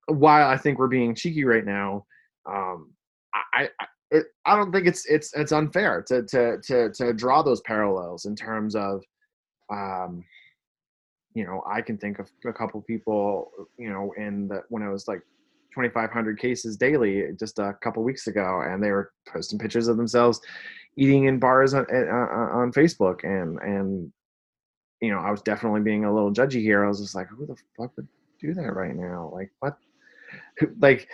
[0.08, 2.06] while I think we're being cheeky right now,
[2.46, 2.94] um,
[3.34, 7.42] I, I it, I don't think it's it's it's unfair to to to to draw
[7.42, 9.04] those parallels in terms of,
[9.70, 10.24] um,
[11.34, 14.90] you know, I can think of a couple people, you know, in the when I
[14.90, 15.22] was like
[15.78, 20.42] 2,500 cases daily just a couple weeks ago, and they were posting pictures of themselves
[20.98, 24.12] eating in bars on, uh, on Facebook, and and
[25.02, 26.84] you know I was definitely being a little judgy here.
[26.84, 28.08] I was just like, who the fuck would
[28.42, 29.30] do that right now?
[29.34, 29.78] Like what?
[30.80, 31.08] Like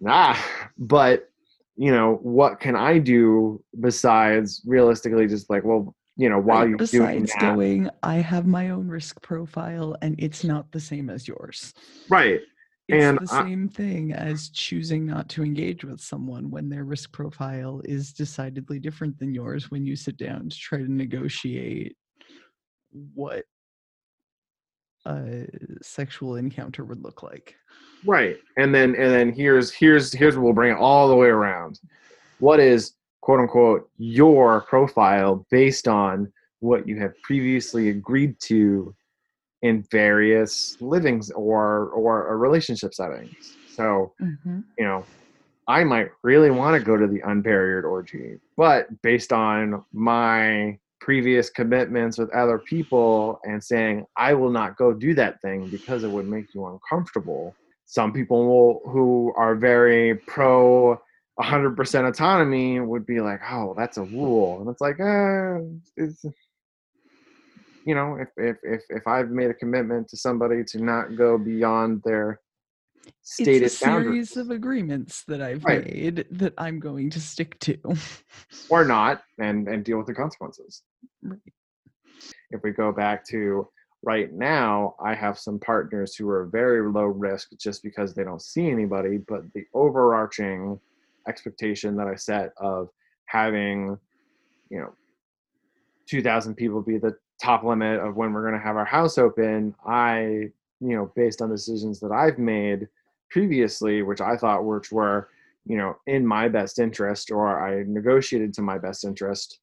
[0.00, 0.34] nah,
[0.78, 1.28] but
[1.76, 6.78] you know what can I do besides realistically just like well you know while you're
[6.78, 11.10] besides doing that, going i have my own risk profile and it's not the same
[11.10, 11.74] as yours
[12.08, 12.40] right
[12.88, 17.12] it's and the same thing as choosing not to engage with someone when their risk
[17.12, 21.96] profile is decidedly different than yours when you sit down to try to negotiate
[23.14, 23.44] what
[25.06, 25.46] a
[25.82, 27.56] sexual encounter would look like.
[28.04, 28.36] Right.
[28.56, 31.80] And then and then here's here's here's what we'll bring it all the way around.
[32.38, 38.94] What is quote unquote your profile based on what you have previously agreed to
[39.66, 43.56] in various livings or or, relationship settings.
[43.74, 44.60] So, mm-hmm.
[44.78, 45.04] you know,
[45.68, 51.50] I might really want to go to the unbarriered orgy, but based on my previous
[51.50, 56.10] commitments with other people and saying I will not go do that thing because it
[56.10, 57.54] would make you uncomfortable.
[57.84, 61.00] Some people will, who are very pro
[61.38, 65.58] 100% autonomy would be like, "Oh, that's a rule," and it's like, uh,
[65.96, 66.24] it's,
[67.86, 71.38] you know, if if if if I've made a commitment to somebody to not go
[71.38, 72.40] beyond their
[73.22, 75.84] stated it's a series of agreements that I've right.
[75.84, 77.78] made that I'm going to stick to,
[78.68, 80.82] or not, and and deal with the consequences.
[81.22, 81.38] Right.
[82.50, 83.68] If we go back to
[84.02, 88.42] right now, I have some partners who are very low risk just because they don't
[88.42, 90.80] see anybody, but the overarching
[91.28, 92.88] expectation that I set of
[93.26, 93.98] having,
[94.70, 94.92] you know,
[96.08, 99.74] 2,000 people be the top limit of when we're going to have our house open,
[99.86, 102.88] I, you know, based on decisions that I've made
[103.30, 105.28] previously, which I thought which were,
[105.64, 109.60] you know, in my best interest or I negotiated to my best interest,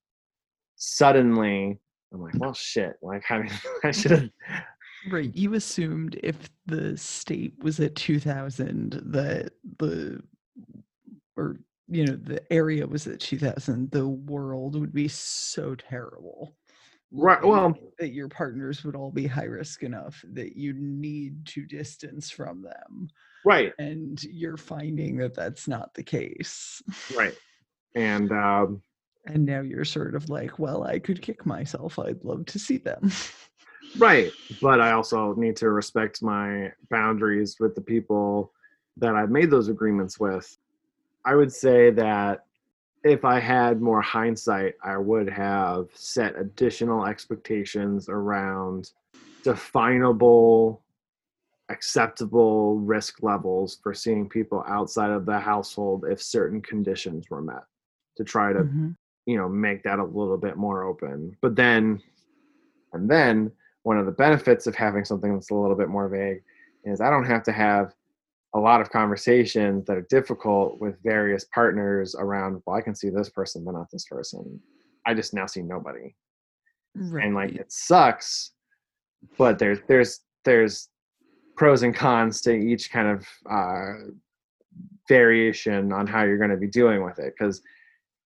[0.75, 1.79] suddenly
[2.13, 2.97] I'm like, well, shit.
[3.01, 3.51] Like, I mean,
[3.83, 4.29] I should have.
[5.09, 5.35] Right.
[5.35, 10.21] You assumed if the state was at 2000, that the,
[11.35, 11.57] or,
[11.89, 16.55] you know, the area was at 2000, the world would be so terrible.
[17.15, 17.43] Right.
[17.43, 22.31] Well, that your partners would all be high risk enough that you need to distance
[22.31, 23.09] from them.
[23.45, 23.71] Right.
[23.77, 26.81] And you're finding that that's not the case.
[27.15, 27.35] Right.
[27.95, 28.81] And, um,
[29.27, 31.99] and now you're sort of like, well, I could kick myself.
[31.99, 33.11] I'd love to see them.
[33.99, 34.31] right.
[34.59, 38.51] But I also need to respect my boundaries with the people
[38.97, 40.57] that I've made those agreements with.
[41.25, 42.45] I would say that
[43.03, 48.91] if I had more hindsight, I would have set additional expectations around
[49.43, 50.83] definable,
[51.69, 57.63] acceptable risk levels for seeing people outside of the household if certain conditions were met
[58.15, 58.91] to try to mm-hmm.
[59.25, 61.35] you know make that a little bit more open.
[61.41, 62.01] But then
[62.93, 63.51] and then
[63.83, 66.41] one of the benefits of having something that's a little bit more vague
[66.85, 67.93] is i don't have to have
[68.55, 73.09] a lot of conversations that are difficult with various partners around well i can see
[73.09, 74.59] this person but not this person
[75.05, 76.15] i just now see nobody
[76.95, 77.25] right.
[77.25, 78.51] and like it sucks
[79.37, 80.89] but there's there's there's
[81.55, 84.09] pros and cons to each kind of uh,
[85.07, 87.61] variation on how you're going to be dealing with it because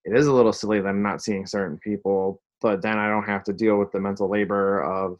[0.04, 3.24] it is a little silly that I'm not seeing certain people, but then I don't
[3.24, 5.18] have to deal with the mental labor of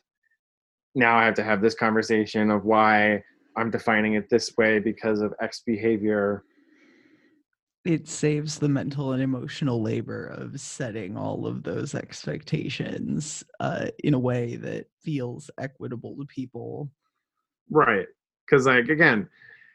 [0.95, 3.23] now I have to have this conversation of why
[3.59, 6.45] I'm defining it this way because of X behavior.
[7.85, 14.15] It saves the mental and emotional labor of setting all of those expectations uh, in
[14.15, 16.91] a way that feels equitable to people.
[17.71, 18.07] Right.
[18.47, 19.29] Because, like, again,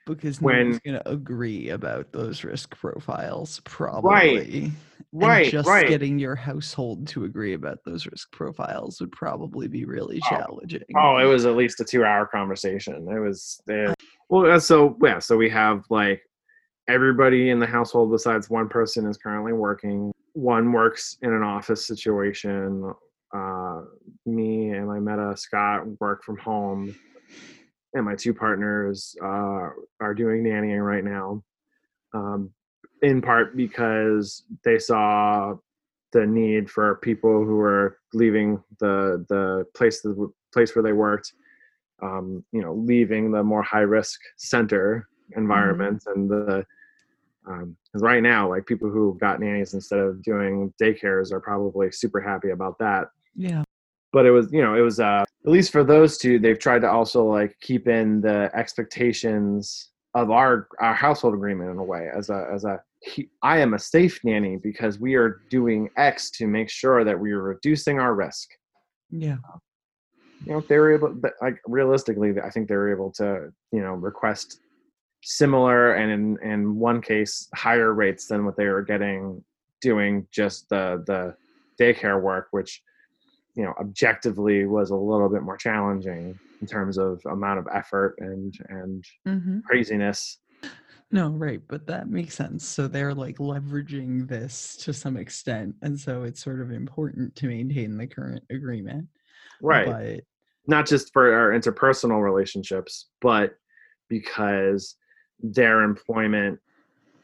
[0.05, 4.71] because no when, one's going to agree about those risk profiles probably right
[5.13, 5.87] right just right.
[5.87, 10.83] getting your household to agree about those risk profiles would probably be really oh, challenging.
[10.97, 13.07] oh it was at least a two hour conversation.
[13.09, 13.95] It was it,
[14.29, 16.21] well uh, so yeah so we have like
[16.87, 20.11] everybody in the household besides one person is currently working.
[20.33, 22.93] One works in an office situation.
[23.35, 23.81] Uh,
[24.25, 26.95] me and my meta scott work from home.
[27.93, 31.43] And my two partners uh, are doing nannying right now,
[32.15, 32.49] um,
[33.03, 35.53] in part because they saw
[36.11, 41.33] the need for people who are leaving the the place the place where they worked,
[42.01, 46.19] um, you know, leaving the more high risk center environment mm-hmm.
[46.19, 46.65] and the
[47.45, 52.21] um, right now, like people who got nannies instead of doing daycares are probably super
[52.21, 53.09] happy about that.
[53.35, 53.63] Yeah
[54.13, 56.79] but it was you know it was uh at least for those two they've tried
[56.79, 62.07] to also like keep in the expectations of our our household agreement in a way
[62.15, 66.31] as a as a he, I am a safe nanny because we are doing X
[66.31, 68.49] to make sure that we are reducing our risk.
[69.09, 69.37] Yeah.
[70.45, 73.81] You know, they were able, but like realistically, I think they were able to, you
[73.81, 74.59] know, request
[75.23, 79.43] similar and in, in one case higher rates than what they were getting
[79.81, 81.35] doing just the the
[81.81, 82.81] daycare work, which
[83.55, 88.15] you know objectively was a little bit more challenging in terms of amount of effort
[88.19, 89.59] and and mm-hmm.
[89.65, 90.39] craziness
[91.13, 95.97] no right but that makes sense so they're like leveraging this to some extent and
[95.97, 99.07] so it's sort of important to maintain the current agreement
[99.61, 99.85] right.
[99.85, 100.23] but
[100.67, 103.55] not just for our interpersonal relationships, but
[104.09, 104.95] because
[105.39, 106.59] their employment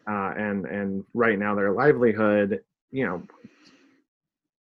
[0.09, 2.61] uh, and and right now their livelihood,
[2.91, 3.23] you know,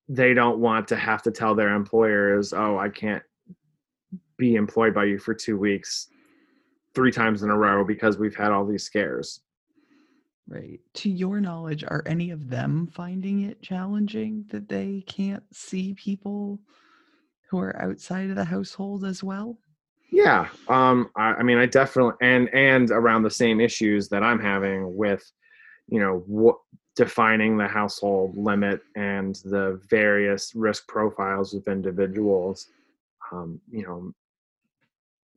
[0.10, 3.24] they don't want to have to tell their employers, "Oh, I can't
[4.38, 6.10] be employed by you for two weeks,
[6.98, 9.42] three times in a row because we've had all these scares."
[10.50, 10.80] Right.
[10.96, 16.60] To your knowledge, are any of them finding it challenging that they can't see people
[17.50, 19.58] who are outside of the household as well?
[20.10, 20.48] Yeah.
[20.70, 24.96] Um, I, I mean, I definitely, and, and around the same issues that I'm having
[24.96, 25.30] with,
[25.90, 26.56] you know, what
[26.96, 32.68] defining the household limit and the various risk profiles of individuals.
[33.32, 34.14] Um, you know,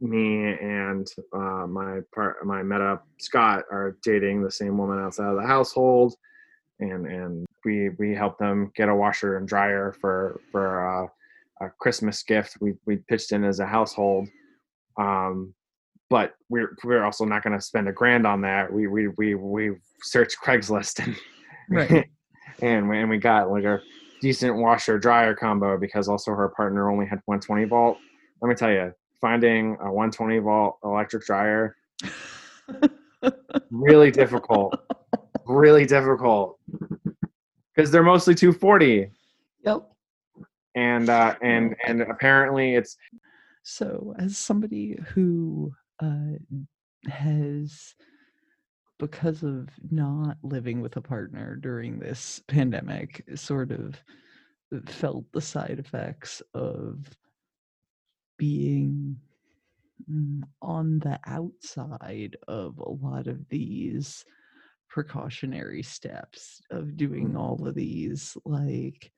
[0.00, 5.36] me and uh, my part, my meta Scott are dating the same woman outside of
[5.36, 6.14] the household,
[6.80, 11.70] and and we we help them get a washer and dryer for for uh, a
[11.80, 12.56] Christmas gift.
[12.60, 14.28] We we pitched in as a household,
[14.98, 15.54] um,
[16.08, 18.72] but we're we're also not going to spend a grand on that.
[18.72, 19.72] We we we we
[20.02, 21.16] searched Craigslist and
[21.68, 22.06] right.
[22.62, 23.80] and we, and we got like a
[24.20, 27.98] decent washer dryer combo because also her partner only had 120 volt.
[28.40, 31.76] Let me tell you, finding a 120 volt electric dryer.
[33.70, 34.74] Really difficult.
[35.46, 36.58] Really difficult.
[37.74, 39.10] Because they're mostly 240
[39.64, 39.90] yep.
[40.74, 42.96] And uh and and apparently it's
[43.62, 46.38] so as somebody who uh
[47.08, 47.94] has
[48.98, 54.00] because of not living with a partner during this pandemic sort of
[54.86, 56.98] felt the side effects of
[58.40, 59.14] being
[60.10, 64.24] mm, on the outside of a lot of these
[64.88, 67.38] precautionary steps of doing mm.
[67.38, 69.12] all of these like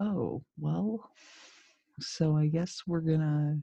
[0.00, 1.08] oh well
[2.00, 3.56] so i guess we're gonna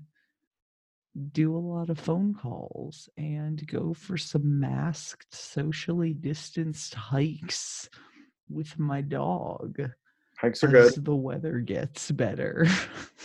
[1.33, 7.89] do a lot of phone calls and go for some masked socially distanced hikes
[8.49, 9.77] with my dog
[10.37, 11.05] hikes are good.
[11.05, 12.65] the weather gets better.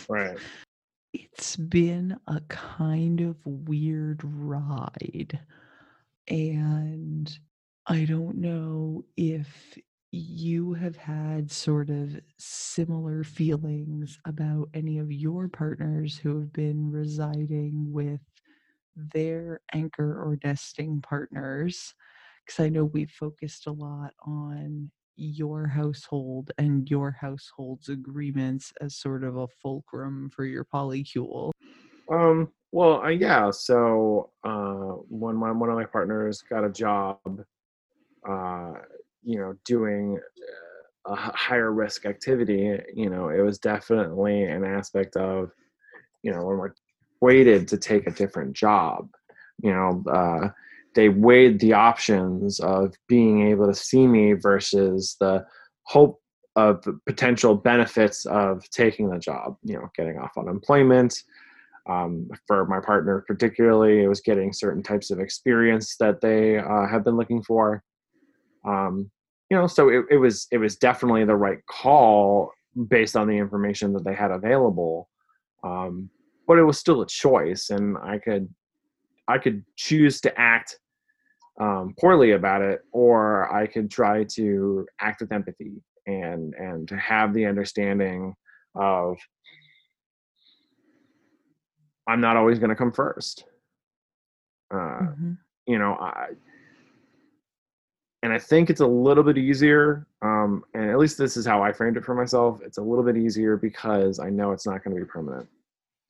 [0.09, 0.37] Right
[1.13, 5.39] it's been a kind of weird ride.
[6.27, 7.39] And
[7.87, 9.77] I don't know if
[10.11, 16.91] you have had sort of similar feelings about any of your partners who have been
[16.91, 18.21] residing with
[18.95, 21.93] their anchor or nesting partners.
[22.45, 28.95] Because I know we've focused a lot on your household and your household's agreements as
[28.95, 31.51] sort of a fulcrum for your polycule?
[32.11, 33.51] Um, well, uh, yeah.
[33.51, 37.19] So uh, when my, one of my partners got a job,
[38.27, 38.73] uh,
[39.23, 40.19] you know, doing
[41.07, 45.51] uh, a higher risk activity, you know, it was definitely an aspect of,
[46.23, 46.73] you know, when we're
[47.21, 49.09] waited to take a different job,
[49.61, 50.49] you know, uh,
[50.97, 55.45] they weighed the options of being able to see me versus the
[55.83, 56.19] hope
[56.55, 61.23] of potential benefits of taking the job you know getting off unemployment.
[61.87, 66.87] Um, for my partner particularly it was getting certain types of experience that they uh,
[66.87, 67.83] have been looking for.
[68.65, 69.11] Um,
[69.51, 72.51] you know so it, it was it was definitely the right call
[72.89, 75.09] based on the information that they had available.
[75.63, 76.09] Um,
[76.47, 78.47] but it was still a choice and i could
[79.27, 80.79] i could choose to act
[81.59, 86.97] um, poorly about it, or I could try to act with empathy and and to
[86.97, 88.33] have the understanding
[88.75, 89.17] of
[92.07, 93.45] I'm not always going to come first.
[94.71, 95.31] Uh, mm-hmm.
[95.65, 96.29] You know, I
[98.23, 100.07] and I think it's a little bit easier.
[100.21, 102.59] Um, and at least this is how I framed it for myself.
[102.63, 105.47] It's a little bit easier because I know it's not going to be permanent,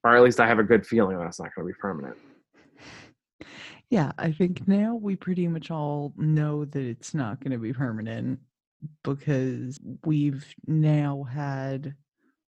[0.03, 2.17] or at least I have a good feeling that's not going to be permanent.
[3.89, 7.71] Yeah, I think now we pretty much all know that it's not going to be
[7.71, 8.39] permanent
[9.03, 11.95] because we've now had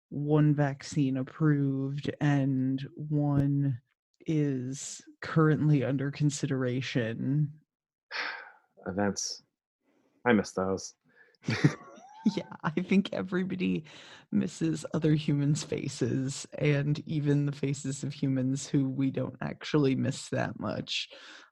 [0.09, 3.79] one vaccine approved and one
[4.27, 7.53] is currently under consideration.
[8.87, 9.43] Events.
[10.27, 10.95] I miss those.
[12.35, 13.85] yeah, I think everybody
[14.33, 20.29] misses other humans' faces and even the faces of humans who we don't actually miss
[20.31, 21.09] that much.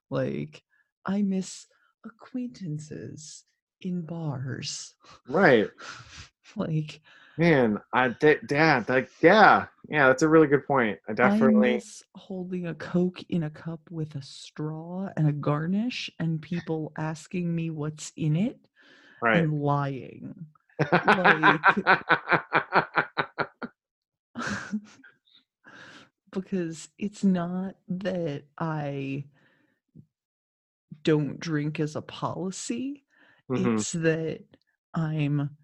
[0.09, 0.63] Like,
[1.05, 1.67] I miss
[2.05, 3.45] acquaintances
[3.81, 4.95] in bars.
[5.29, 5.69] Right.
[6.57, 6.99] like,
[7.37, 10.99] man, I did, yeah, like, yeah, yeah, that's a really good point.
[11.07, 15.33] I definitely I miss holding a Coke in a cup with a straw and a
[15.33, 18.59] garnish and people asking me what's in it
[19.21, 19.37] right.
[19.37, 20.47] and lying
[21.05, 21.77] like
[26.31, 29.25] because it's not that I
[31.03, 33.03] don't drink as a policy.
[33.49, 33.75] Mhm.
[33.75, 34.43] It's that
[34.93, 35.55] I'm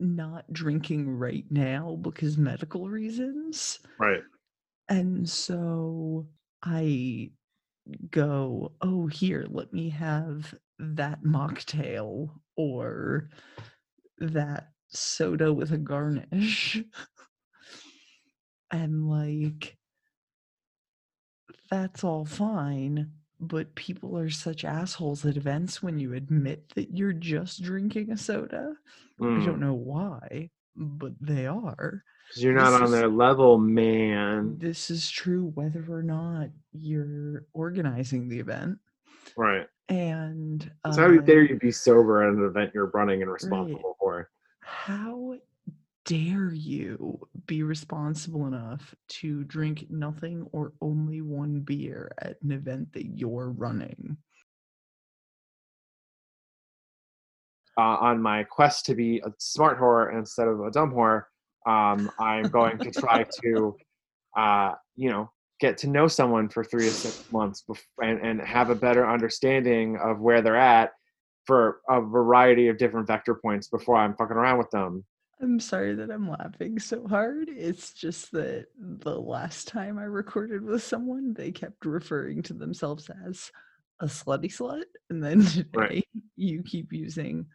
[0.00, 3.80] not drinking right now because medical reasons.
[3.98, 4.22] Right.
[4.88, 6.28] And so
[6.62, 7.30] I
[8.10, 13.28] go, oh, here, let me have that mocktail or
[14.22, 16.82] that soda with a garnish.
[18.70, 19.76] and like,
[21.70, 23.10] that's all fine.
[23.40, 28.16] But people are such assholes at events when you admit that you're just drinking a
[28.16, 28.74] soda.
[29.20, 29.44] I Mm.
[29.44, 32.04] don't know why, but they are.
[32.36, 34.56] you're not This on is- their level, man.
[34.58, 38.78] This is true whether or not you're organizing the event.
[39.36, 39.66] Right.
[39.88, 44.30] And So how dare you be sober at an event you're running and responsible for?
[44.64, 45.34] how
[46.04, 52.92] dare you be responsible enough to drink nothing or only one beer at an event
[52.92, 54.16] that you're running?
[57.78, 61.24] Uh, on my quest to be a smart whore instead of a dumb whore,
[61.66, 63.76] um, I'm going to try to,
[64.36, 65.30] uh, you know,
[65.62, 67.64] get to know someone for three to six months
[68.02, 70.90] and, and have a better understanding of where they're at
[71.46, 75.04] for a variety of different vector points before I'm fucking around with them.
[75.40, 77.48] I'm sorry that I'm laughing so hard.
[77.48, 83.08] It's just that the last time I recorded with someone, they kept referring to themselves
[83.28, 83.50] as
[84.00, 84.82] a slutty slut.
[85.10, 86.08] And then today Right.
[86.34, 87.46] you keep using,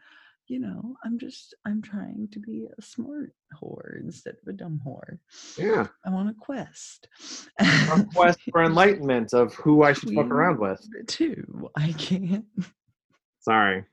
[0.48, 4.82] you know, I'm just, I'm trying to be a smart whore instead of a dumb
[4.86, 5.20] whore.
[5.58, 5.88] Yeah.
[6.06, 7.08] I'm on a quest.
[7.60, 10.82] A quest for enlightenment of who I should fuck around with.
[11.08, 11.70] Too.
[11.76, 12.46] I can't.
[13.40, 13.84] Sorry.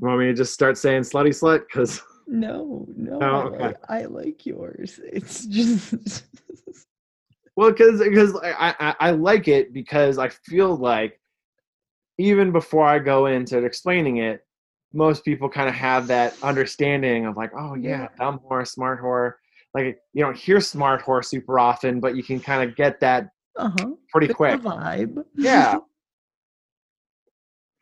[0.00, 1.62] You want me to just start saying slutty slut?
[1.70, 3.18] Because No, no.
[3.20, 3.58] Oh, I, okay.
[3.58, 5.00] like, I like yours.
[5.04, 6.24] It's just.
[7.56, 11.20] Well, because because I, I I like it because I feel like
[12.18, 14.44] even before I go into explaining it,
[14.94, 19.34] most people kind of have that understanding of like, oh yeah, dumb whore, smart whore.
[19.74, 23.30] Like you don't hear smart whore super often, but you can kind of get that
[23.56, 23.90] uh huh.
[24.10, 24.60] pretty quick.
[24.60, 25.24] vibe.
[25.36, 25.78] Yeah.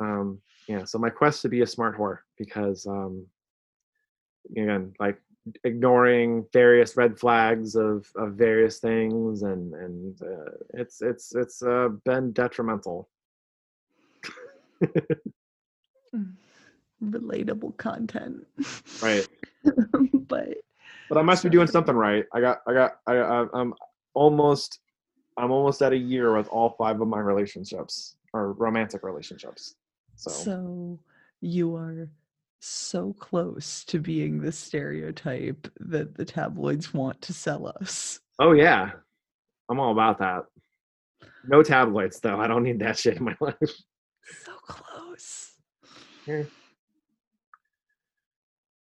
[0.01, 0.83] Um, yeah.
[0.83, 3.25] So my quest to be a smart whore because um,
[4.51, 5.17] again, like
[5.63, 11.89] ignoring various red flags of, of various things and and uh, it's it's it's uh,
[12.05, 13.09] been detrimental
[17.03, 18.47] relatable content.
[19.03, 19.27] right.
[20.29, 20.57] But
[21.11, 22.25] but i must be doing something right.
[22.33, 23.75] I got i got I, I i'm
[24.15, 24.81] almost
[25.37, 29.75] i'm almost at a year with all five of my relationships or romantic relationships.
[30.17, 30.99] So, so
[31.43, 32.09] you are
[32.61, 38.21] so close to being the stereotype that the tabloids want to sell us.
[38.39, 38.93] oh yeah.
[39.69, 40.45] I'm all about that.
[41.47, 42.41] No tabloids though.
[42.41, 43.57] I don't need that shit in my life.
[43.61, 45.53] So close.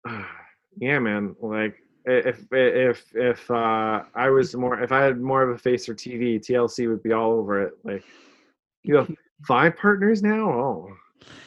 [0.78, 5.54] yeah man like if if if uh i was more if i had more of
[5.54, 8.02] a face for tv tlc would be all over it like
[8.82, 9.10] you have
[9.46, 10.88] five partners now oh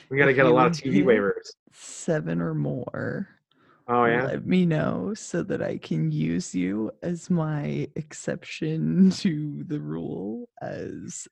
[0.10, 3.28] we got to get a lot of tv waivers Seven or more.
[3.90, 9.64] oh yeah Let me know so that I can use you as my exception to
[9.68, 11.28] the rule as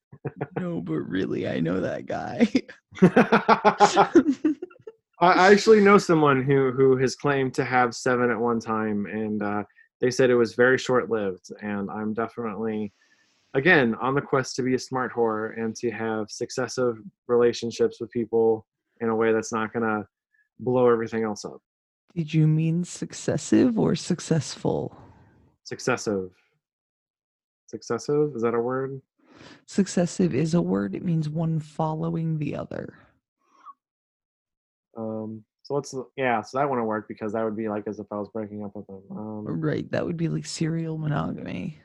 [0.60, 2.52] no, but really I know that guy.
[5.24, 9.42] I actually know someone who who has claimed to have seven at one time, and
[9.42, 9.64] uh,
[10.02, 11.52] they said it was very short lived.
[11.62, 12.92] And I'm definitely,
[13.54, 16.98] again, on the quest to be a smart whore and to have successive
[17.28, 18.66] relationships with people
[19.02, 20.06] in a way that's not gonna
[20.60, 21.62] blow everything else up.
[22.16, 24.96] Did you mean successive or successful?
[25.64, 26.32] Successive.
[27.68, 29.02] Successive is that a word?
[29.66, 32.94] Successive is a word, it means one following the other.
[34.98, 36.42] Um, so what's the, yeah?
[36.42, 38.76] So that wouldn't work because that would be like as if I was breaking up
[38.76, 39.02] with them.
[39.12, 41.80] Um, Right, that would be like serial monogamy.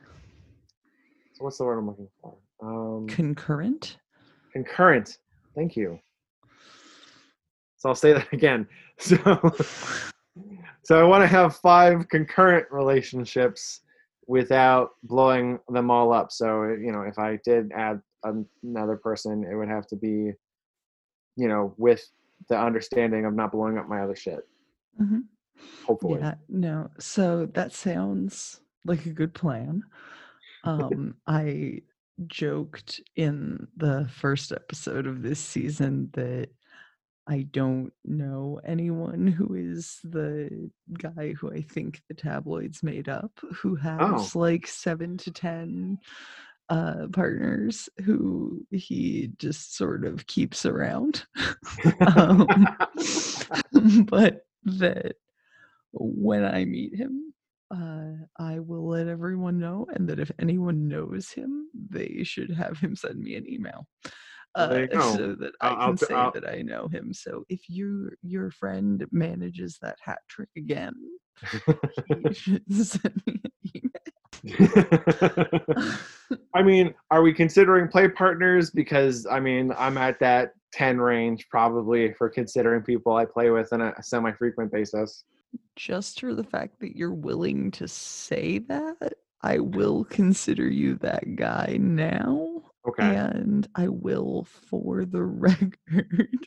[1.35, 2.37] so what's the word I'm looking for?
[2.63, 3.99] Um, Concurrent?
[4.53, 5.19] concurrent
[5.55, 5.99] thank you
[7.77, 8.67] so i'll say that again
[8.99, 9.17] so
[10.83, 13.81] so i want to have five concurrent relationships
[14.27, 18.01] without blowing them all up so you know if i did add
[18.65, 20.33] another person it would have to be
[21.37, 22.03] you know with
[22.49, 24.41] the understanding of not blowing up my other shit
[25.01, 25.25] Mhm.
[25.87, 26.91] hopefully Yeah, no.
[26.99, 29.83] So that sounds like a good plan.
[30.65, 31.83] Um, I
[32.27, 36.49] joked in the first episode of this season that
[37.29, 43.31] I don't know anyone who is the guy who I think the tabloids made up,
[43.55, 44.39] who has oh.
[44.39, 45.99] like seven to 10
[46.69, 51.25] uh, partners who he just sort of keeps around.
[52.17, 52.47] um,
[54.05, 55.17] but that
[55.93, 57.33] when I meet him,
[57.71, 62.79] uh, I will let everyone know, and that if anyone knows him, they should have
[62.79, 63.87] him send me an email
[64.55, 67.13] uh, so that I can I'll, say I'll, that I know him.
[67.13, 70.95] So if you your friend manages that hat trick again,
[72.09, 73.88] he should send me an email.
[76.55, 78.71] I mean, are we considering play partners?
[78.71, 83.73] Because I mean, I'm at that 10 range probably for considering people I play with
[83.73, 85.25] on a semi frequent basis.
[85.77, 91.37] Just for the fact that you're willing to say that, I will consider you that
[91.37, 92.63] guy now.
[92.87, 93.17] Okay.
[93.17, 96.47] And I will, for the record,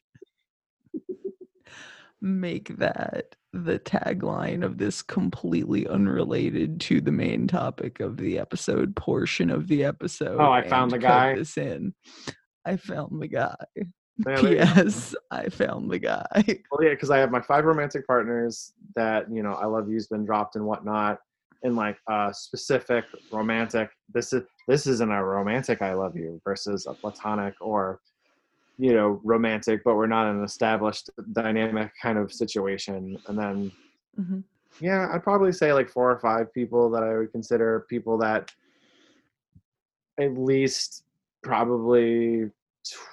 [2.22, 8.96] make that the tagline of this completely unrelated to the main topic of the episode
[8.96, 10.38] portion of the oh, episode.
[10.40, 11.36] Oh, I found the guy.
[11.36, 11.94] This in.
[12.66, 13.56] I found the guy.
[14.38, 15.16] P.S.
[15.32, 16.26] I found the guy.
[16.72, 20.08] Well, yeah, because I have my five romantic partners that you know I love you's
[20.08, 21.20] been dropped and whatnot,
[21.64, 26.86] in like a specific romantic this is this isn't a romantic i love you versus
[26.88, 28.00] a platonic or
[28.82, 33.72] you know romantic but we're not an established dynamic kind of situation and then
[34.20, 34.40] mm-hmm.
[34.80, 38.52] yeah i'd probably say like four or five people that i would consider people that
[40.20, 41.04] at least
[41.44, 42.50] probably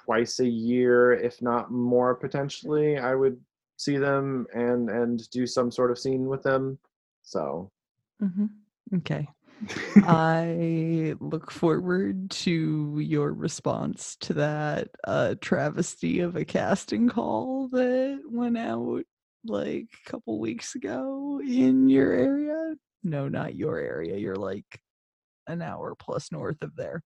[0.06, 3.38] twice a year if not more potentially i would
[3.76, 6.78] see them and and do some sort of scene with them
[7.22, 7.70] so
[8.22, 8.46] Mm-hmm.
[8.96, 9.28] Okay.
[9.96, 18.20] I look forward to your response to that uh, travesty of a casting call that
[18.28, 19.02] went out
[19.44, 22.74] like a couple weeks ago in your area.
[23.02, 24.16] No, not your area.
[24.16, 24.80] You're like
[25.46, 27.02] an hour plus north of there.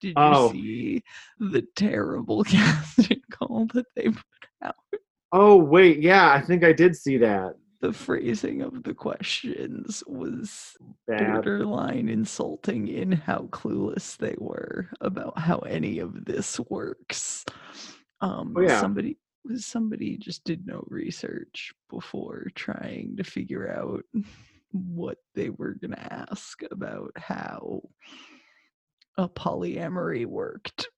[0.00, 0.52] Did you oh.
[0.52, 1.02] see
[1.38, 4.24] the terrible casting call that they put
[4.62, 4.74] out?
[5.32, 6.00] Oh, wait.
[6.00, 10.76] Yeah, I think I did see that the phrasing of the questions was
[11.06, 17.44] borderline insulting in how clueless they were about how any of this works.
[18.20, 18.80] Um, oh, yeah.
[18.80, 19.16] Somebody
[19.56, 24.04] somebody just did no research before trying to figure out
[24.72, 27.82] what they were going to ask about how
[29.16, 30.88] a polyamory worked.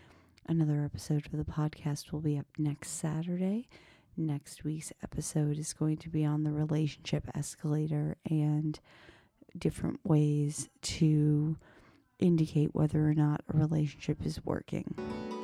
[0.46, 3.68] Another episode of the podcast will be up next Saturday.
[4.16, 8.78] Next week's episode is going to be on the relationship escalator and
[9.56, 11.56] different ways to
[12.18, 15.37] indicate whether or not a relationship is working.